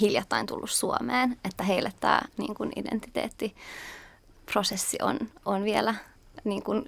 [0.00, 5.94] hiljattain tullut Suomeen, että heille tämä niin kuin identiteettiprosessi on, on vielä
[6.44, 6.84] niin kuin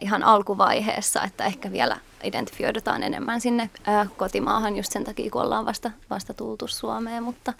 [0.00, 5.66] ihan alkuvaiheessa, että ehkä vielä identifioidutaan enemmän sinne ää, kotimaahan just sen takia, kun ollaan
[5.66, 7.52] vasta, vasta tultu Suomeen, mutta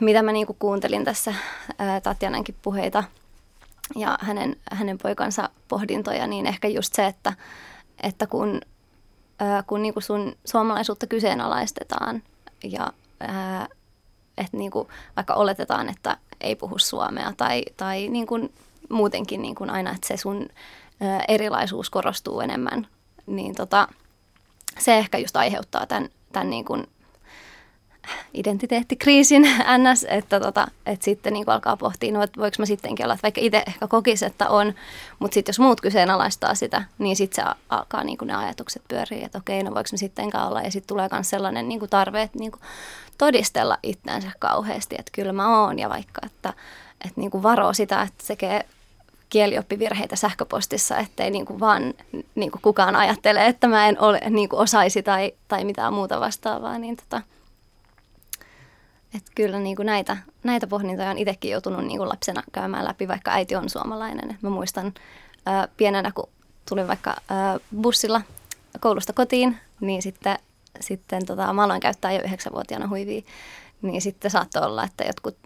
[0.00, 1.34] mitä mä niinku kuuntelin tässä
[1.78, 3.04] ää, Tatjanankin puheita
[3.96, 7.32] ja hänen, hänen poikansa pohdintoja, niin ehkä just se, että,
[8.02, 8.60] että kun,
[9.38, 12.22] ää, kun niinku sun suomalaisuutta kyseenalaistetaan
[12.64, 13.68] ja ää,
[14.38, 18.50] että niinku, vaikka oletetaan, että ei puhu suomea tai, tai niinku
[18.90, 20.48] muutenkin niinku aina, että se sun
[21.28, 22.86] erilaisuus korostuu enemmän,
[23.26, 23.88] niin tota,
[24.78, 26.86] se ehkä just aiheuttaa tämän, tämän niin kuin
[28.34, 29.42] identiteettikriisin
[29.78, 33.22] ns, että, tota, että sitten niin alkaa pohtia, no, että voiko mä sittenkin olla, että
[33.22, 34.74] vaikka itse ehkä kokisi, että on,
[35.18, 39.38] mutta sitten jos muut kyseenalaistaa sitä, niin sitten se alkaa niin ne ajatukset pyöriä, että
[39.38, 42.38] okei, no voiko mä sittenkään olla, ja sitten tulee myös sellainen niin kuin tarve, että
[42.38, 42.62] niin kuin
[43.18, 46.52] todistella itseänsä kauheasti, että kyllä mä oon, ja vaikka, että,
[47.04, 48.66] että niin kuin varoo sitä, että tekee
[49.30, 51.94] kielioppivirheitä sähköpostissa, ettei niin kuin vaan
[52.34, 56.20] niin kuin kukaan ajattele, että mä en ole, niin kuin osaisi tai, tai mitään muuta
[56.20, 57.22] vastaavaa, niin tota,
[59.14, 63.08] että kyllä niin kuin näitä, näitä pohdintoja on itsekin joutunut niin kuin lapsena käymään läpi,
[63.08, 64.30] vaikka äiti on suomalainen.
[64.30, 64.94] Et mä muistan
[65.46, 66.28] ää, pienenä, kun
[66.68, 68.22] tulin vaikka ää, bussilla
[68.80, 70.38] koulusta kotiin, niin sitten,
[70.80, 73.22] sitten tota, mä aloin käyttää jo yhdeksänvuotiaana huivia,
[73.82, 75.36] niin sitten saattoi olla, että jotkut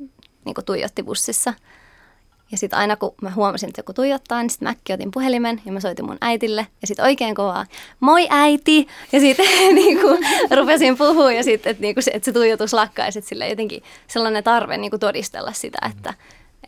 [0.44, 1.54] niin kuin tuijotti bussissa–
[2.52, 5.72] ja sitten aina kun mä huomasin, että joku tuijottaa, niin sitten mäkin otin puhelimen ja
[5.72, 6.66] mä soitin mun äitille.
[6.80, 7.66] Ja sitten oikein kovaa,
[8.00, 8.88] moi äiti!
[9.12, 9.98] Ja sitten niin
[10.56, 13.06] rupesin puhua ja sitten, että, niin että se tuijotus lakkaa.
[13.06, 16.14] Ja sitten sille jotenkin sellainen tarve niin kuin todistella sitä, että,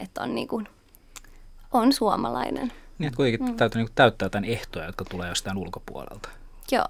[0.01, 0.69] että on, niin kuin,
[1.73, 2.73] on suomalainen.
[2.99, 3.57] Niin, että kuitenkin mm.
[3.57, 6.29] täytyy niin täyttää jotain ehtoja, jotka tulee jostain ulkopuolelta.
[6.73, 6.87] Joo.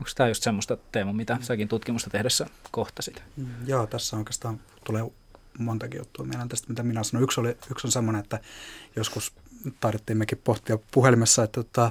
[0.00, 3.22] Onko tämä just semmoista teema, mitä säkin tutkimusta tehdessä kohtasit?
[3.36, 5.02] Mm, joo, tässä oikeastaan tulee
[5.58, 7.24] montakin juttua mieleen tästä, mitä minä sanoin.
[7.24, 8.40] Yksi, oli, yksi on semmoinen, että
[8.96, 9.32] joskus
[9.80, 11.90] taidettiin mekin pohtia puhelimessa, että, että,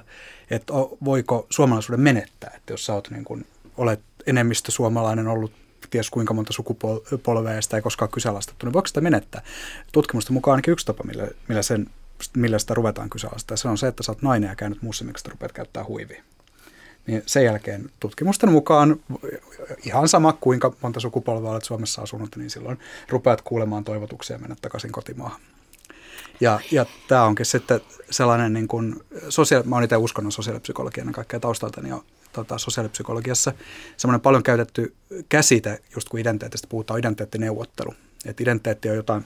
[0.51, 0.73] että
[1.05, 3.47] voiko suomalaisuuden menettää, että jos sä oot niin kuin,
[3.77, 5.51] olet enemmistö suomalainen ollut
[5.89, 9.41] ties kuinka monta sukupolvea ja sitä ei koskaan kyseenalaistettu, niin voiko sitä menettää?
[9.91, 11.89] Tutkimusten mukaan ainakin yksi tapa, millä, millä, sen,
[12.35, 15.51] millä sitä ruvetaan kyseenalaistamaan, se on se, että sä oot nainen ja käynyt muslimiksi, rupeat
[15.51, 16.23] käyttää huivia
[17.07, 18.99] niin sen jälkeen tutkimusten mukaan
[19.85, 24.91] ihan sama kuinka monta sukupolvea olet Suomessa asunut, niin silloin rupeat kuulemaan toivotuksia mennä takaisin
[24.91, 25.41] kotimaahan.
[26.41, 28.95] Ja, ja tämä onkin sitten sellainen, niin kuin,
[29.29, 31.99] sosiaali, mä olen itse uskonnon sosiaalipsykologia ennen kaikkea taustaltani ja
[32.33, 33.53] tota, sosiaalipsykologiassa
[33.97, 34.93] semmoinen paljon käytetty
[35.29, 37.93] käsite, just kun identiteetistä puhutaan, identiteettineuvottelu.
[38.25, 39.25] Että identiteetti on jotain,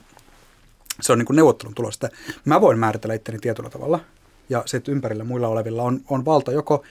[1.01, 2.09] se on niin kuin neuvottelun tulosta.
[2.45, 3.99] Mä voin määritellä itteni tietyllä tavalla,
[4.49, 6.83] ja sitten ympärillä muilla olevilla on, on valta joko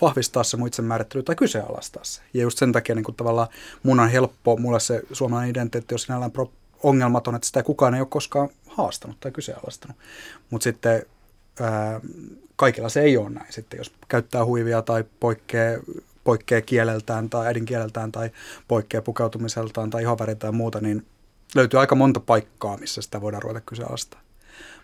[0.00, 2.22] vahvistaa se mun itsemäärittely tai kyseenalaistaa se.
[2.34, 3.48] Ja just sen takia niin kuin tavallaan
[3.82, 6.52] mun on helppo, mulle se suomalainen identiteetti on sinällään pro-
[6.82, 9.96] ongelmaton, että sitä kukaan ei ole koskaan haastanut tai kyseenalaistanut.
[10.50, 11.02] Mutta sitten
[11.60, 12.00] ää,
[12.56, 13.52] kaikilla se ei ole näin.
[13.52, 15.78] Sitten jos käyttää huivia tai poikkeaa
[16.24, 18.30] poikkeaa kieleltään tai äidinkieleltään tai
[18.68, 21.06] poikkeaa pukeutumiseltaan tai ihoväriltään ja muuta, niin
[21.54, 24.20] löytyy aika monta paikkaa, missä sitä voidaan ruveta kyseenalaistaa.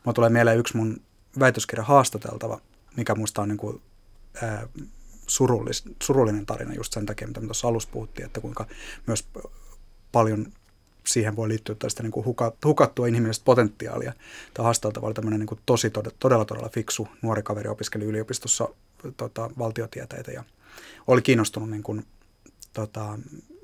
[0.05, 1.01] Mulla tulee mieleen yksi mun
[1.39, 2.61] väitöskirja haastateltava,
[2.97, 3.83] mikä musta on niin kuin,
[4.43, 4.69] ää,
[5.31, 8.67] surullis, surullinen tarina just sen takia, mitä me tuossa alussa puhuttiin, että kuinka
[9.07, 9.29] myös
[10.13, 10.53] paljon
[11.07, 12.27] siihen voi liittyä tästä niin kuin
[12.65, 14.13] hukattua inhimillistä potentiaalia.
[14.55, 18.69] Tämä haasteltava oli tämmöinen niin kuin tosi todella, todella, todella fiksu nuori kaveri opiskeli yliopistossa
[19.17, 20.45] tota, valtiotieteitä ja
[21.07, 22.07] oli kiinnostunut niin kuin,
[22.73, 23.19] tota,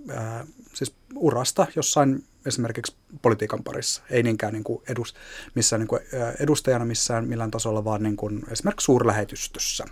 [0.09, 4.03] ää, siis urasta jossain esimerkiksi politiikan parissa.
[4.11, 5.15] Ei niinkään niin kuin edus,
[5.55, 6.01] missään niin kuin
[6.41, 9.85] edustajana missään millään tasolla, vaan niin kuin esimerkiksi suurlähetystössä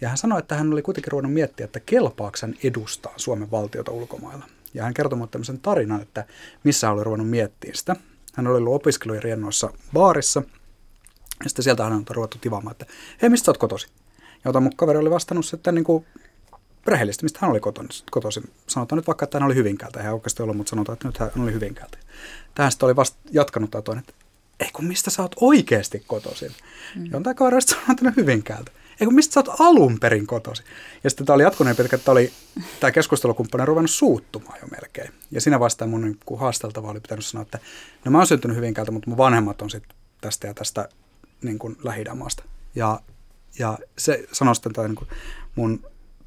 [0.00, 3.92] ja hän sanoi, että hän oli kuitenkin ruvennut miettiä, että kelpaako hän edustaa Suomen valtiota
[3.92, 4.44] ulkomailla.
[4.74, 6.24] Ja hän kertoi mulle tämmöisen tarinan, että
[6.64, 7.96] missä hän oli ruvennut miettiä sitä.
[8.34, 10.42] Hän oli ollut opiskelujen riennoissa baarissa.
[11.44, 12.86] Ja sitten sieltä hän on ruvettu tivaamaan, että
[13.22, 13.88] hei, mistä sä oot kotosi?
[14.44, 16.06] Ja ota mun kaveri oli vastannut sitten niin kuin
[16.86, 17.60] rehellisesti, mistä hän oli
[18.10, 18.50] kotoisin.
[18.66, 20.02] Sanotaan nyt vaikka, että hän oli Hyvinkäältä.
[20.02, 21.98] Hän oikeasti ollut, mutta sanotaan, että nyt hän oli Hyvinkäältä.
[22.54, 24.26] Tähän sitten oli vasta jatkanut tämä toinen, että
[24.60, 26.52] ei kun mistä sä oot oikeasti kotoisin.
[26.96, 27.06] Mm.
[27.06, 30.62] Ja on tämä kaveri sanonut, että Hyvinkäältä eikö mistä sä oot alun perin kotosi?
[31.04, 32.12] Ja sitten tämä oli jatkuneen pitkä, että
[32.80, 35.12] tämä keskustelukumppani ruvennut suuttumaan jo melkein.
[35.30, 37.58] Ja siinä vasta mun niin haasteltava oli pitänyt sanoa, että
[38.04, 40.88] no mä oon syntynyt Hyvinkäältä, mutta mun vanhemmat on sitten tästä ja tästä
[41.42, 42.04] niin kuin lähi
[42.74, 43.00] Ja,
[43.58, 45.08] ja se sanoi sitten tämä niin kuin
[45.54, 45.86] mun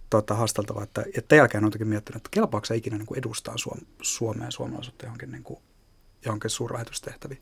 [0.10, 4.45] tota, haasteltava, että, että jälkeen on miettinyt, että kelpaako ikinä niin kuin edustaa Suom- Suomea
[4.45, 5.60] ja suomalaisuutta johonkin, niin kuin,
[6.25, 7.41] johonkin suurlähetystehtäviin.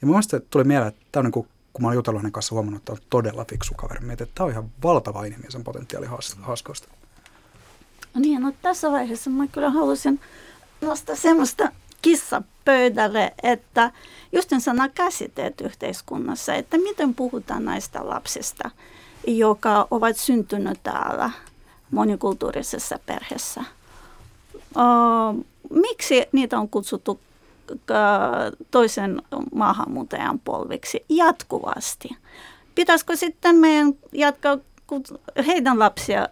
[0.00, 2.32] Ja mun mielestä tuli mieleen, että tämä on niin kuin kun mä oon jutellut hänen
[2.32, 4.00] kanssa huomannut, että on todella fiksu kaveri.
[4.00, 6.06] Mietin, että tämä on ihan valtava inhimillisen potentiaali
[6.40, 6.88] haaskoista.
[8.14, 10.20] No niin, no tässä vaiheessa mä kyllä halusin
[10.80, 11.72] nostaa semmoista
[12.64, 13.92] pöydälle, että
[14.32, 18.70] just sana käsitteet yhteiskunnassa, että miten puhutaan näistä lapsista,
[19.26, 21.30] jotka ovat syntyneet täällä
[21.90, 23.64] monikulttuurisessa perheessä.
[25.70, 27.20] Miksi niitä on kutsuttu
[28.70, 29.22] toisen
[29.54, 32.08] maahanmuuttajan polviksi jatkuvasti?
[32.74, 34.58] Pitäisikö sitten meidän jatkaa
[35.46, 36.28] heidän lapsia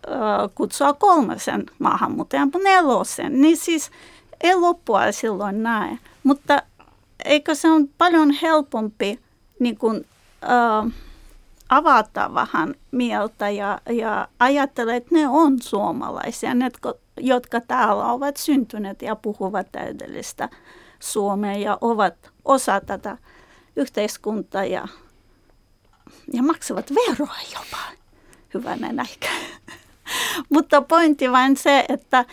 [0.54, 3.90] kutsua kolmasen maahanmuuttajan, nelosen, niin siis
[4.40, 5.98] ei loppua silloin näe.
[6.22, 6.62] Mutta
[7.24, 9.20] eikö se on paljon helpompi
[9.58, 10.06] niin kuin,
[10.44, 10.92] äh,
[11.68, 16.70] avata vähän mieltä ja, ja ajatella, että ne on suomalaisia, ne,
[17.20, 20.48] jotka täällä ovat syntyneet ja puhuvat täydellistä
[21.00, 23.18] suomea ja ovat osa tätä
[23.76, 24.88] yhteiskuntaa ja,
[26.32, 27.78] ja maksavat veroa jopa
[28.54, 29.28] hyvänen aika.
[30.52, 32.24] Mutta pointti vain se, että,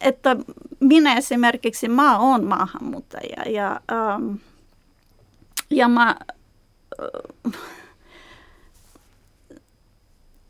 [0.00, 0.36] että
[0.80, 4.34] minä esimerkiksi, mä oon maahanmuuttaja ja, ähm,
[5.70, 6.16] ja mä,
[7.02, 7.52] äh,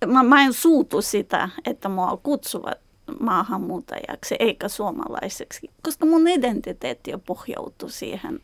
[0.07, 2.86] mä, mä en suutu sitä, että mua kutsuvat
[3.21, 8.40] maahanmuuttajaksi eikä suomalaiseksi, koska mun identiteetti pohjautuu siihen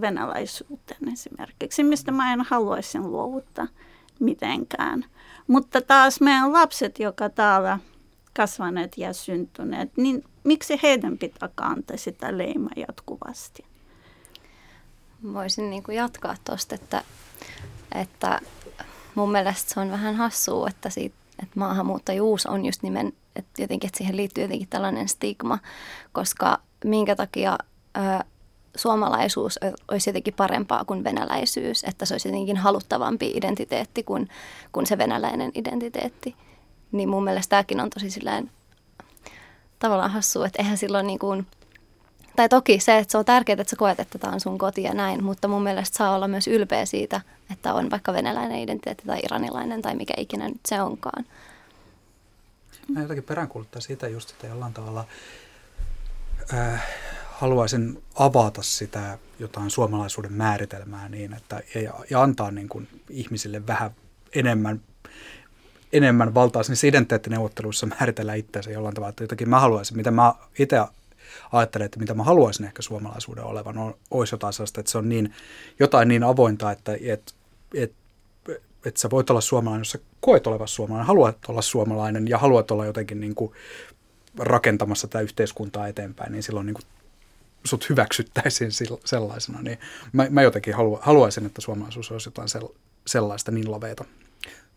[0.00, 3.66] venäläisyyteen esimerkiksi, mistä mä en haluaisi luovuttaa
[4.20, 5.04] mitenkään.
[5.46, 7.78] Mutta taas meidän lapset, jotka täällä
[8.36, 13.64] kasvaneet ja syntyneet, niin miksi heidän pitää kantaa sitä leimaa jatkuvasti?
[15.32, 17.02] Voisin niin kuin jatkaa tuosta, että,
[17.94, 18.40] että
[19.14, 23.88] mun mielestä se on vähän hassua, että, siitä, että maahanmuuttajuus on just nimen, että jotenkin
[23.88, 25.58] että siihen liittyy jotenkin tällainen stigma,
[26.12, 27.58] koska minkä takia
[27.96, 28.24] ö,
[28.76, 29.58] suomalaisuus
[29.90, 34.28] olisi jotenkin parempaa kuin venäläisyys, että se olisi jotenkin haluttavampi identiteetti kuin,
[34.72, 36.36] kuin se venäläinen identiteetti.
[36.92, 38.50] Niin mun mielestä tämäkin on tosi silleen
[39.78, 41.46] tavallaan hassu, että eihän silloin niin kuin,
[42.36, 44.82] tai toki se, että se on tärkeää, että sä koet, että tämä on sun koti
[44.82, 47.20] ja näin, mutta mun mielestä saa olla myös ylpeä siitä,
[47.52, 51.24] että on vaikka venäläinen identiteetti tai iranilainen tai mikä ikinä nyt se onkaan.
[52.88, 55.04] Mä jotenkin peräänkuuluttaa sitä just, että jollain tavalla
[56.54, 56.82] äh,
[57.30, 63.90] haluaisin avata sitä jotain suomalaisuuden määritelmää niin, että ja, ja antaa niin kuin ihmisille vähän
[64.34, 64.80] enemmän,
[65.92, 69.10] enemmän valtaa niissä identiteettineuvotteluissa määritellä itseänsä jollain tavalla.
[69.10, 70.76] Että jotakin mä haluaisin, mitä mä itse
[71.52, 75.08] ajattelen, että mitä mä haluaisin ehkä suomalaisuuden olevan, on, olisi jotain sellaista, että se on
[75.08, 75.34] niin,
[75.78, 77.34] jotain niin avointa, että et,
[77.74, 77.92] et,
[78.86, 82.70] et sä voit olla suomalainen, jos sä koet olevasi suomalainen, haluat olla suomalainen ja haluat
[82.70, 83.52] olla jotenkin niin kuin
[84.38, 86.84] rakentamassa tätä yhteiskuntaa eteenpäin, niin silloin niin kuin
[87.64, 88.70] sut hyväksyttäisiin
[89.04, 89.78] sellaisena, niin
[90.12, 92.68] mä, mä jotenkin halu, haluaisin, että suomalaisuus olisi jotain sel,
[93.06, 94.04] sellaista niin loveita.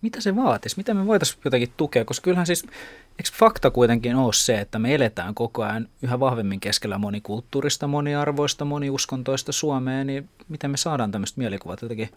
[0.01, 0.77] Mitä se vaatisi?
[0.77, 2.05] Mitä me voitaisiin jotenkin tukea?
[2.05, 2.63] Koska kyllähän siis,
[3.09, 8.65] eikö fakta kuitenkin ole se, että me eletään koko ajan yhä vahvemmin keskellä monikulttuurista, moniarvoista,
[8.65, 12.09] moniuskontoista Suomea, niin miten me saadaan tämmöistä mielikuvat jotenkin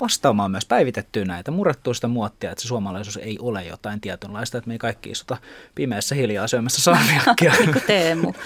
[0.00, 4.68] vastaamaan myös päivitettyä näitä, murrettua sitä muottia, että se suomalaisuus ei ole jotain tietynlaista, että
[4.68, 5.36] me ei kaikki istuta
[5.74, 7.52] pimeässä hiljaa syömässä sarviakkia.
[7.58, 8.32] niin kuin Teemu.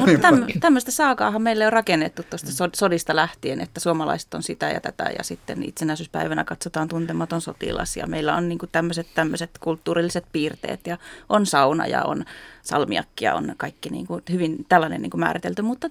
[0.00, 0.28] Mutta
[0.60, 5.24] tämmöistä saakaahan meille on rakennettu tuosta sodista lähtien, että suomalaiset on sitä ja tätä ja
[5.24, 10.98] sitten itsenäisyyspäivänä katsotaan tuntematon sotilas ja meillä on niin tämmöiset, tämmöiset kulttuurilliset piirteet ja
[11.28, 12.24] on sauna ja on
[12.62, 15.90] salmiakkia, on kaikki niin kuin hyvin tällainen niin kuin määritelty, mutta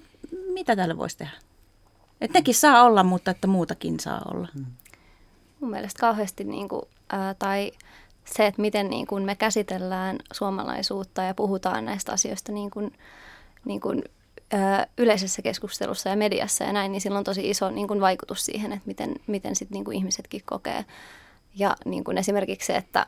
[0.52, 1.45] mitä täällä voisi tehdä?
[2.20, 4.48] Että nekin saa olla, mutta että muutakin saa olla.
[4.54, 4.66] Hmm.
[5.60, 7.72] Mun mielestä kauheasti niin kuin, ää, tai
[8.24, 12.92] se, että miten niin kuin me käsitellään suomalaisuutta ja puhutaan näistä asioista niin kuin,
[13.64, 14.02] niin kuin,
[14.52, 18.44] ää, yleisessä keskustelussa ja mediassa ja näin, niin sillä on tosi iso niin kuin vaikutus
[18.44, 20.84] siihen, että miten, miten sit niin kuin ihmisetkin kokee.
[21.54, 23.06] Ja niin kuin esimerkiksi se, että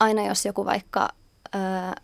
[0.00, 1.08] aina jos joku vaikka
[1.52, 1.94] ää,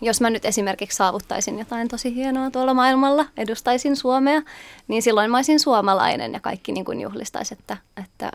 [0.00, 4.42] jos mä nyt esimerkiksi saavuttaisin jotain tosi hienoa tuolla maailmalla, edustaisin Suomea,
[4.88, 8.30] niin silloin mä olisin suomalainen ja kaikki niin kuin juhlistaisi, että, että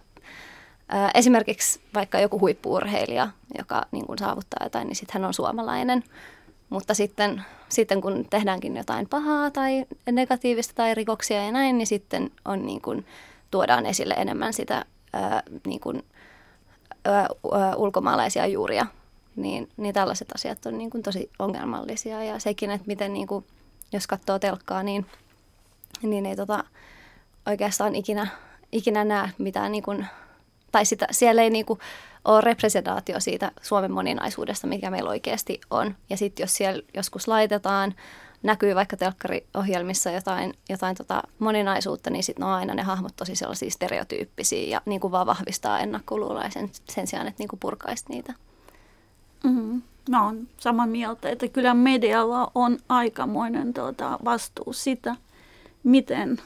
[0.89, 6.03] ää, esimerkiksi vaikka joku huippuurheilija, joka niin kuin saavuttaa jotain, niin sitten hän on suomalainen.
[6.69, 12.31] Mutta sitten, sitten kun tehdäänkin jotain pahaa tai negatiivista tai rikoksia ja näin, niin sitten
[12.45, 13.05] on niin kuin,
[13.51, 16.03] tuodaan esille enemmän sitä ää, niin kuin,
[17.05, 17.27] ää,
[17.75, 18.85] ulkomaalaisia juuria
[19.41, 22.23] niin, niin tällaiset asiat on niin kuin tosi ongelmallisia.
[22.23, 23.45] Ja sekin, että miten niin kuin,
[23.91, 25.05] jos katsoo telkkaa, niin,
[26.01, 26.63] niin ei tota,
[27.45, 28.27] oikeastaan ikinä,
[28.71, 30.05] ikinä näe mitään, niin kuin,
[30.71, 31.79] tai sitä, siellä ei niin kuin,
[32.25, 35.95] ole representaatio siitä Suomen moninaisuudesta, mikä meillä oikeasti on.
[36.09, 37.95] Ja sitten jos siellä joskus laitetaan,
[38.43, 43.69] näkyy vaikka telkkariohjelmissa jotain, jotain tota moninaisuutta, niin sitten on aina ne hahmot tosi sellaisia
[43.69, 48.33] stereotyyppisiä ja niin kuin vaan vahvistaa ennakkoluuloja sen, sen sijaan, että niin kuin purkaisi niitä.
[49.43, 49.81] Mm-hmm.
[50.09, 55.15] mä oon samaa mieltä, että kyllä medialla on aikamoinen tuota, vastuu sitä,
[55.83, 56.41] miten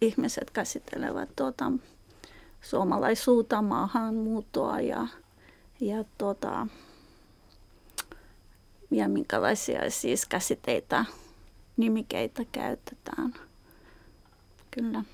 [0.00, 1.72] ihmiset käsittelevät tuota,
[2.62, 5.06] suomalaisuutta, maahanmuuttoa ja,
[5.80, 6.66] ja, tuota,
[8.90, 11.04] ja minkälaisia siis käsitteitä,
[11.76, 13.34] nimikeitä käytetään.
[14.70, 15.04] Kyllä.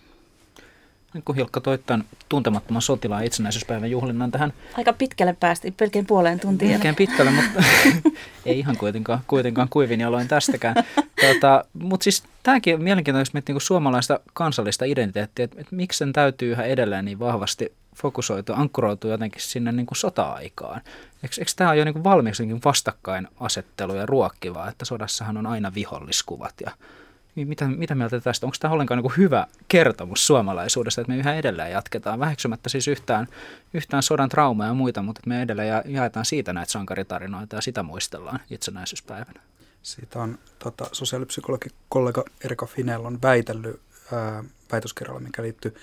[1.14, 4.52] Nyt kun Hilkka toi tämän tuntemattoman sotilaan itsenäisyyspäivän juhlinnan tähän.
[4.76, 6.70] Aika pitkälle päästiin, pelkään puoleen tuntiin.
[6.70, 7.64] Melkein pitkälle, mutta
[8.46, 10.74] ei ihan kuitenkaan, kuitenkaan kuivin jaloin tästäkään.
[11.20, 15.98] Tota, mutta siis tämäkin on mielenkiintoista, jos miettii niin suomalaista kansallista identiteettiä, että, että miksi
[15.98, 20.80] sen täytyy yhä edelleen niin vahvasti fokusoitua, ankkuroitua jotenkin sinne niin kuin sota-aikaan.
[21.22, 25.74] Eikö, eikö tämä ole jo niin kuin valmiiksi vastakkainasettelu ja ruokkivaa, että sodassahan on aina
[25.74, 26.99] viholliskuvat ja niin
[27.34, 28.46] mitä, mitä mieltä tästä?
[28.46, 33.26] Onko tämä ollenkaan niin hyvä kertomus suomalaisuudesta, että me yhä edelleen jatketaan, väheksymättä siis yhtään,
[33.74, 37.82] yhtään sodan traumaa ja muita, mutta me edelleen ja, jaetaan siitä näitä sankaritarinoita ja sitä
[37.82, 39.40] muistellaan itsenäisyyspäivänä.
[39.82, 43.80] Siitä on tota, sosiaalipsykologi kollega Erika Finell on väitellyt
[44.12, 45.76] ää, väitöskirjalla, mikä liittyy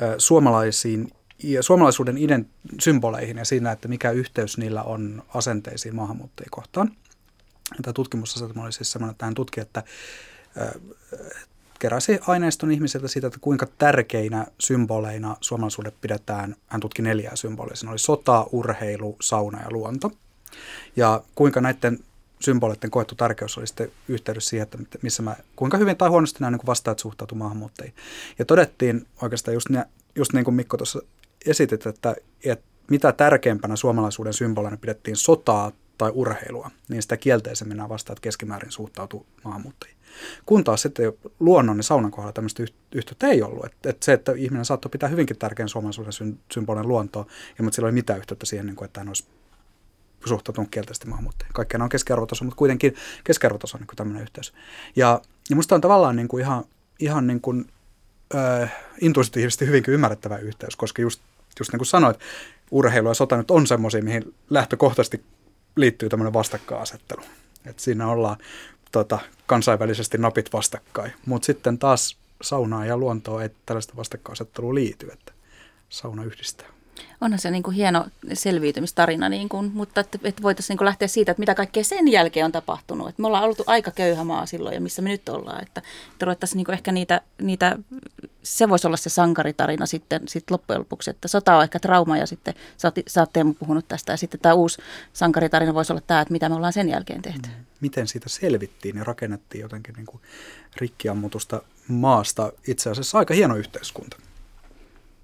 [0.00, 1.10] ää, suomalaisiin
[1.42, 6.92] ja suomalaisuuden iden symboleihin ja siinä, että mikä yhteys niillä on asenteisiin maahanmuuttajia kohtaan.
[7.82, 9.82] Tämä tutkimusasetelma oli siis sellainen, että hän tutki, että
[11.78, 16.56] keräsi aineiston ihmisiltä siitä, että kuinka tärkeinä symboleina suomalaisuudet pidetään.
[16.66, 17.76] Hän tutki neljää symbolia.
[17.76, 20.10] Siinä oli sota, urheilu, sauna ja luonto.
[20.96, 21.98] Ja kuinka näiden
[22.40, 26.50] symboleiden koettu tärkeys oli sitten yhteydessä siihen, että missä mä, kuinka hyvin tai huonosti nämä
[26.50, 27.94] niin vastaajat suhtautuivat maahanmuuttajiin.
[28.38, 29.84] Ja todettiin oikeastaan just, ne,
[30.14, 31.00] just niin kuin Mikko tuossa
[31.46, 37.88] esitit, että, että mitä tärkeimpänä suomalaisuuden symbolina pidettiin sotaa tai urheilua, niin sitä kielteisemmin nämä
[37.88, 39.98] vastaajat keskimäärin suhtautuu maahanmuuttajiin.
[40.46, 42.64] Kun taas sitten luonnon ja saunan kohdalla tämmöistä
[42.94, 43.64] yhteyttä ei ollut.
[43.64, 47.26] Että et se, että ihminen saattoi pitää hyvinkin tärkeän suomalaisuuden symbolin luontoa,
[47.58, 49.24] ja mutta sillä ei ole mitään yhteyttä siihen, niin kuin, että hän olisi
[50.26, 51.52] suhtautunut kielteisesti maahanmuuttajiin.
[51.52, 54.54] Kaikkea on keskiarvotaso, mutta kuitenkin keskiarvotaso on niin tämmöinen yhteys.
[54.96, 55.20] Ja,
[55.50, 56.64] ja musta on tavallaan niin kuin ihan,
[56.98, 57.66] ihan niin kuin,
[58.34, 61.20] äh, intuitiivisesti hyvinkin ymmärrettävä yhteys, koska just,
[61.60, 62.18] just niin kuin sanoit,
[62.70, 65.24] urheilu ja sota nyt on semmoisia, mihin lähtökohtaisesti
[65.76, 67.22] liittyy tämmöinen vastakkainasettelu.
[67.66, 68.36] Et siinä ollaan
[68.92, 71.12] tota, kansainvälisesti napit vastakkain.
[71.26, 75.32] Mutta sitten taas saunaa ja luontoa ei tällaista vastakkainasettelua liity, että
[75.88, 76.66] sauna yhdistää.
[77.20, 81.32] Onhan se niin kuin hieno selviytymistarina, niin kuin, mutta että, että voitaisiin niin lähteä siitä,
[81.32, 83.08] että mitä kaikkea sen jälkeen on tapahtunut.
[83.08, 85.62] Että me ollaan oltu aika köyhä maa silloin ja missä me nyt ollaan.
[85.62, 85.82] Että,
[86.32, 87.78] että niin kuin ehkä niitä, niitä,
[88.42, 92.26] se voisi olla se sankaritarina sitten, sitten loppujen lopuksi, että sota on ehkä trauma ja
[92.26, 94.82] sitten sä oot, sä oot Teemu puhunut tästä ja sitten tämä uusi
[95.12, 97.48] sankaritarina voisi olla tämä, että mitä me ollaan sen jälkeen tehty.
[97.48, 97.64] Mm.
[97.80, 100.22] Miten siitä selvittiin ja rakennettiin jotenkin niin kuin
[100.76, 104.16] rikkiammutusta maasta itse asiassa aika hieno yhteiskunta.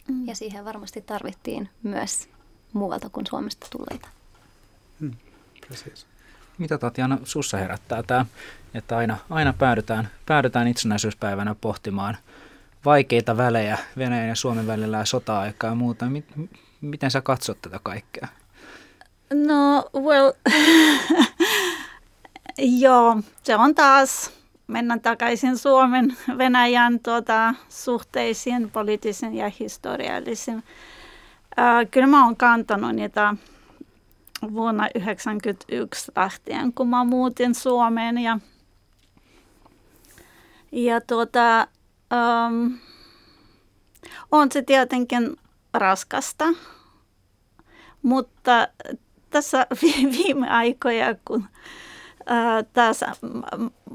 [0.09, 0.27] Mm.
[0.27, 2.29] Ja siihen varmasti tarvittiin myös
[2.73, 4.09] muualta kuin Suomesta tulleita.
[5.01, 5.15] Hmm,
[5.67, 6.07] precis.
[6.59, 8.27] Mitä Tatjana sussa herättää tämä,
[8.75, 12.17] että aina, aina päädytään, päädytään itsenäisyyspäivänä pohtimaan
[12.85, 16.07] vaikeita välejä Venäjän ja Suomen välillä ja sota-aikaa ja muuta.
[16.81, 18.29] Miten sä katsot tätä kaikkea?
[19.35, 20.33] No, well,
[22.85, 24.39] joo, se on taas
[24.71, 30.62] mennään takaisin Suomen Venäjän tuota, suhteisiin, poliittisiin ja historiallisiin.
[31.57, 33.35] Ää, kyllä mä oon kantanut niitä
[34.43, 38.18] vuonna 1991 lähtien, kun mä muutin Suomeen.
[38.18, 38.39] Ja,
[40.73, 41.61] ja tuota,
[42.12, 42.73] ähm,
[44.33, 45.37] on se tietenkin
[45.75, 46.45] raskasta,
[48.03, 48.68] mutta
[49.31, 49.66] tässä
[50.12, 51.45] viime aikoja, kun
[52.73, 53.07] tässä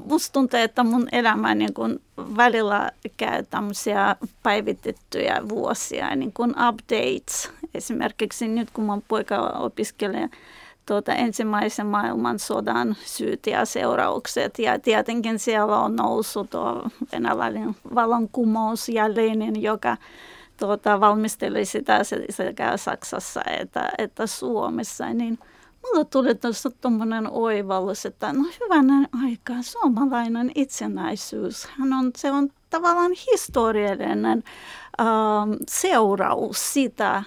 [0.06, 2.00] musta tuntuu, että mun elämä niin kun
[2.36, 7.50] välillä käy tämmöisiä päivitettyjä vuosia, niin kuin updates.
[7.74, 10.28] Esimerkiksi nyt kun mun poika opiskelee
[10.86, 14.58] tuota ensimmäisen maailmansodan syyt ja seuraukset.
[14.58, 19.96] Ja tietenkin siellä on noussut tuo venäläinen vallankumous ja Lenin, joka
[20.56, 22.00] tuota, valmisteli sitä
[22.30, 25.14] sekä Saksassa että, että Suomessa.
[25.14, 25.38] Niin–
[25.86, 32.48] mulla tuli tuossa tuommoinen oivallus, että no hyvänen aika, suomalainen itsenäisyys, hän on, se on
[32.70, 34.44] tavallaan historiallinen
[35.00, 35.06] äh,
[35.68, 37.22] seuraus sitä,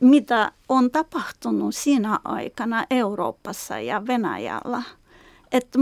[0.00, 4.82] mitä on tapahtunut siinä aikana Euroopassa ja Venäjällä.
[5.52, 5.78] Että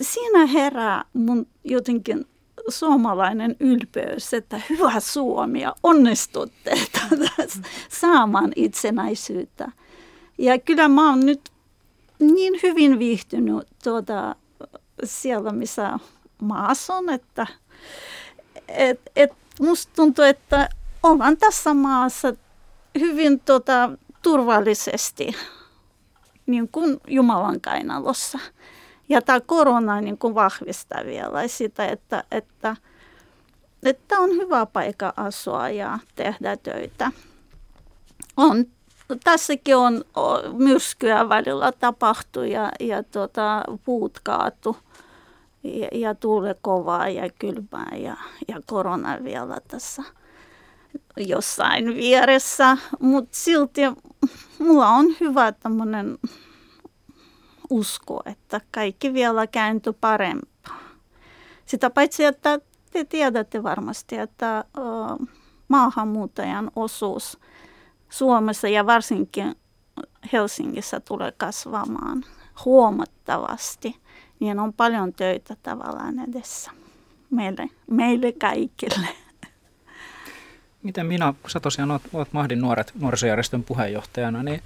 [0.00, 2.26] siinä herää mun jotenkin
[2.68, 6.70] suomalainen ylpeys, että hyvä Suomi ja onnistutte
[8.00, 9.72] saamaan itsenäisyyttä.
[10.38, 11.50] Ja kyllä mä oon nyt
[12.18, 14.36] niin hyvin viihtynyt tuota,
[15.04, 15.98] siellä, missä
[16.42, 17.46] mä asun, että
[18.68, 20.68] et, et musta tuntuu, että
[21.02, 22.32] ollaan tässä maassa
[22.98, 23.90] hyvin tuota,
[24.22, 25.36] turvallisesti.
[26.46, 28.38] niin kuin Jumalan kainalossa.
[29.08, 32.76] Ja tämä korona niin kuin vahvistaa vielä sitä, että, että,
[33.82, 37.12] että on hyvä paikka asua ja tehdä töitä.
[38.36, 38.64] On,
[39.24, 40.04] tässäkin on
[40.52, 44.76] myrskyä välillä tapahtu ja, ja tuota, puut kaatu
[45.62, 48.16] ja, ja tuule kovaa ja kylmää ja,
[48.48, 50.02] ja korona vielä tässä
[51.16, 52.76] jossain vieressä.
[53.00, 53.80] Mutta silti
[54.58, 56.18] mulla on hyvä tämmöinen
[57.70, 60.78] usko, että kaikki vielä kääntyy parempaa.
[61.66, 64.64] Sitä paitsi, että te tiedätte varmasti, että
[65.68, 67.38] maahanmuuttajan osuus
[68.10, 69.54] Suomessa ja varsinkin
[70.32, 72.24] Helsingissä tulee kasvamaan
[72.64, 73.96] huomattavasti.
[74.40, 76.70] Niin on paljon töitä tavallaan edessä
[77.30, 79.08] meille, meille kaikille.
[80.82, 84.62] Miten minä, kun sä tosiaan olet, olet Mahdin nuoret nuorisojärjestön puheenjohtajana, niin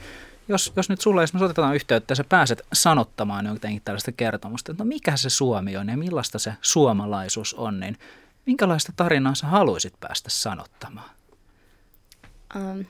[0.49, 4.73] jos, jos nyt sulle, jos me otetaan yhteyttä ja sä pääset sanottamaan jotenkin tällaista kertomusta,
[4.73, 7.99] että no mikä se Suomi on ja millaista se suomalaisuus on, niin
[8.47, 11.11] minkälaista tarinaa sä haluaisit päästä sanottamaan?
[12.57, 12.85] Um,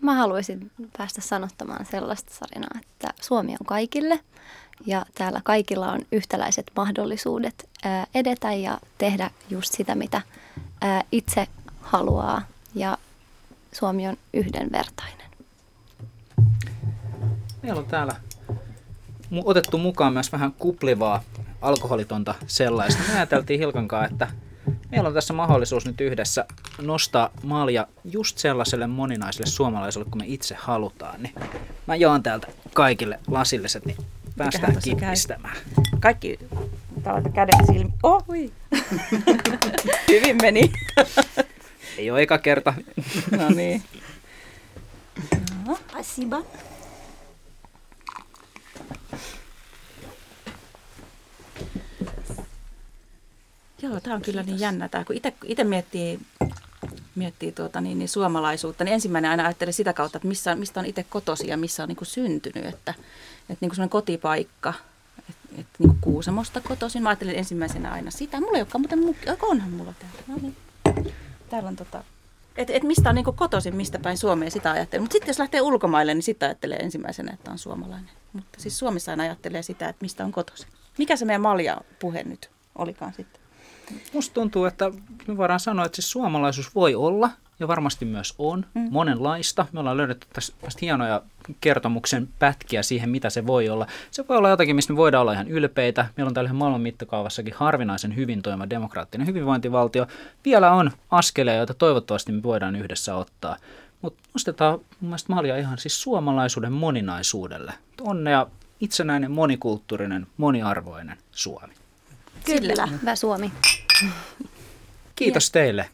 [0.00, 4.20] mä haluaisin päästä sanottamaan sellaista tarinaa, että Suomi on kaikille
[4.86, 7.68] ja täällä kaikilla on yhtäläiset mahdollisuudet
[8.14, 10.22] edetä ja tehdä just sitä, mitä
[11.12, 11.46] itse
[11.80, 12.42] haluaa
[12.74, 12.98] ja
[13.72, 15.30] Suomi on yhdenvertainen.
[17.62, 18.16] Meillä on täällä
[19.44, 21.22] otettu mukaan myös vähän kuplivaa
[21.62, 23.02] alkoholitonta sellaista.
[23.08, 24.28] Me ajateltiin Hilkankaan, että
[24.90, 26.44] Meillä on tässä mahdollisuus nyt yhdessä
[26.80, 31.22] nostaa malja just sellaiselle moninaiselle suomalaiselle, kun me itse halutaan.
[31.22, 31.34] Niin
[31.86, 33.96] mä jaan täältä kaikille lasilliset, niin
[34.36, 35.56] päästään kippistämään.
[36.00, 36.38] Kaikki
[37.02, 37.90] täältä kädet silmi.
[38.02, 38.52] Oh, hui.
[40.08, 40.72] Hyvin meni.
[41.98, 42.74] Ei ole eka kerta.
[43.38, 43.82] no niin.
[45.66, 45.78] No.
[45.92, 46.42] Asiba.
[53.82, 54.88] Joo, tämä on kyllä niin jännä.
[54.88, 56.20] Tämä, kun itse miettii,
[57.14, 60.86] miettii tuota, niin, niin suomalaisuutta, niin ensimmäinen aina ajattelee sitä kautta, että missä, mistä on
[60.86, 62.66] itse kotosi ja missä on niin kuin syntynyt.
[62.66, 62.94] Että,
[63.50, 64.74] että niin kuin kotipaikka,
[65.18, 67.02] että, että niin kuin Kuusamosta kotoisin.
[67.02, 68.40] Mä ajattelin ensimmäisenä aina sitä.
[68.40, 70.22] Mulla ei olekaan, mutta onhan mulla täältä.
[70.26, 70.56] No niin.
[71.50, 72.04] Täällä on tota,
[72.56, 75.00] että et mistä on niin kotoisin, mistä päin Suomea sitä ajattelee.
[75.00, 78.10] Mutta sitten jos lähtee ulkomaille, niin sitä ajattelee ensimmäisenä, että on suomalainen.
[78.32, 80.68] Mutta siis Suomessa aina ajattelee sitä, että mistä on kotoisin.
[80.98, 83.39] Mikä se meidän malja puhe nyt olikaan sitten?
[84.12, 84.90] Musta tuntuu, että
[85.28, 87.30] me voidaan sanoa, että siis suomalaisuus voi olla
[87.60, 88.88] ja varmasti myös on mm.
[88.90, 89.66] monenlaista.
[89.72, 91.22] Me ollaan löydetty tästä, hienoja
[91.60, 93.86] kertomuksen pätkiä siihen, mitä se voi olla.
[94.10, 96.06] Se voi olla jotakin, mistä me voidaan olla ihan ylpeitä.
[96.16, 100.06] Meillä on täällä maailman mittakaavassakin harvinaisen hyvin toimiva demokraattinen hyvinvointivaltio.
[100.44, 103.56] Vielä on askeleja, joita toivottavasti me voidaan yhdessä ottaa.
[104.02, 107.72] Mutta nostetaan mun mielestä malja ihan siis suomalaisuuden moninaisuudelle.
[108.00, 108.46] Onnea
[108.80, 111.79] itsenäinen, monikulttuurinen, moniarvoinen Suomi.
[112.44, 113.52] Kyllä, hyvä Suomi.
[115.16, 115.88] Kiitos teille.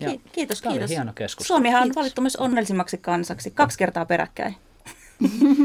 [0.00, 0.90] Ja kiitos, Tämä kiitos.
[0.90, 1.56] hieno keskustelu.
[1.56, 4.56] Suomihan on valittu myös onnellisimmaksi kansaksi kaksi kertaa peräkkäin.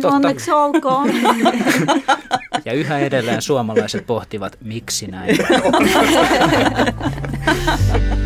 [0.01, 0.07] Totta.
[0.07, 1.09] Onneksi olkoon.
[2.65, 5.37] Ja yhä edelleen suomalaiset pohtivat, miksi näin.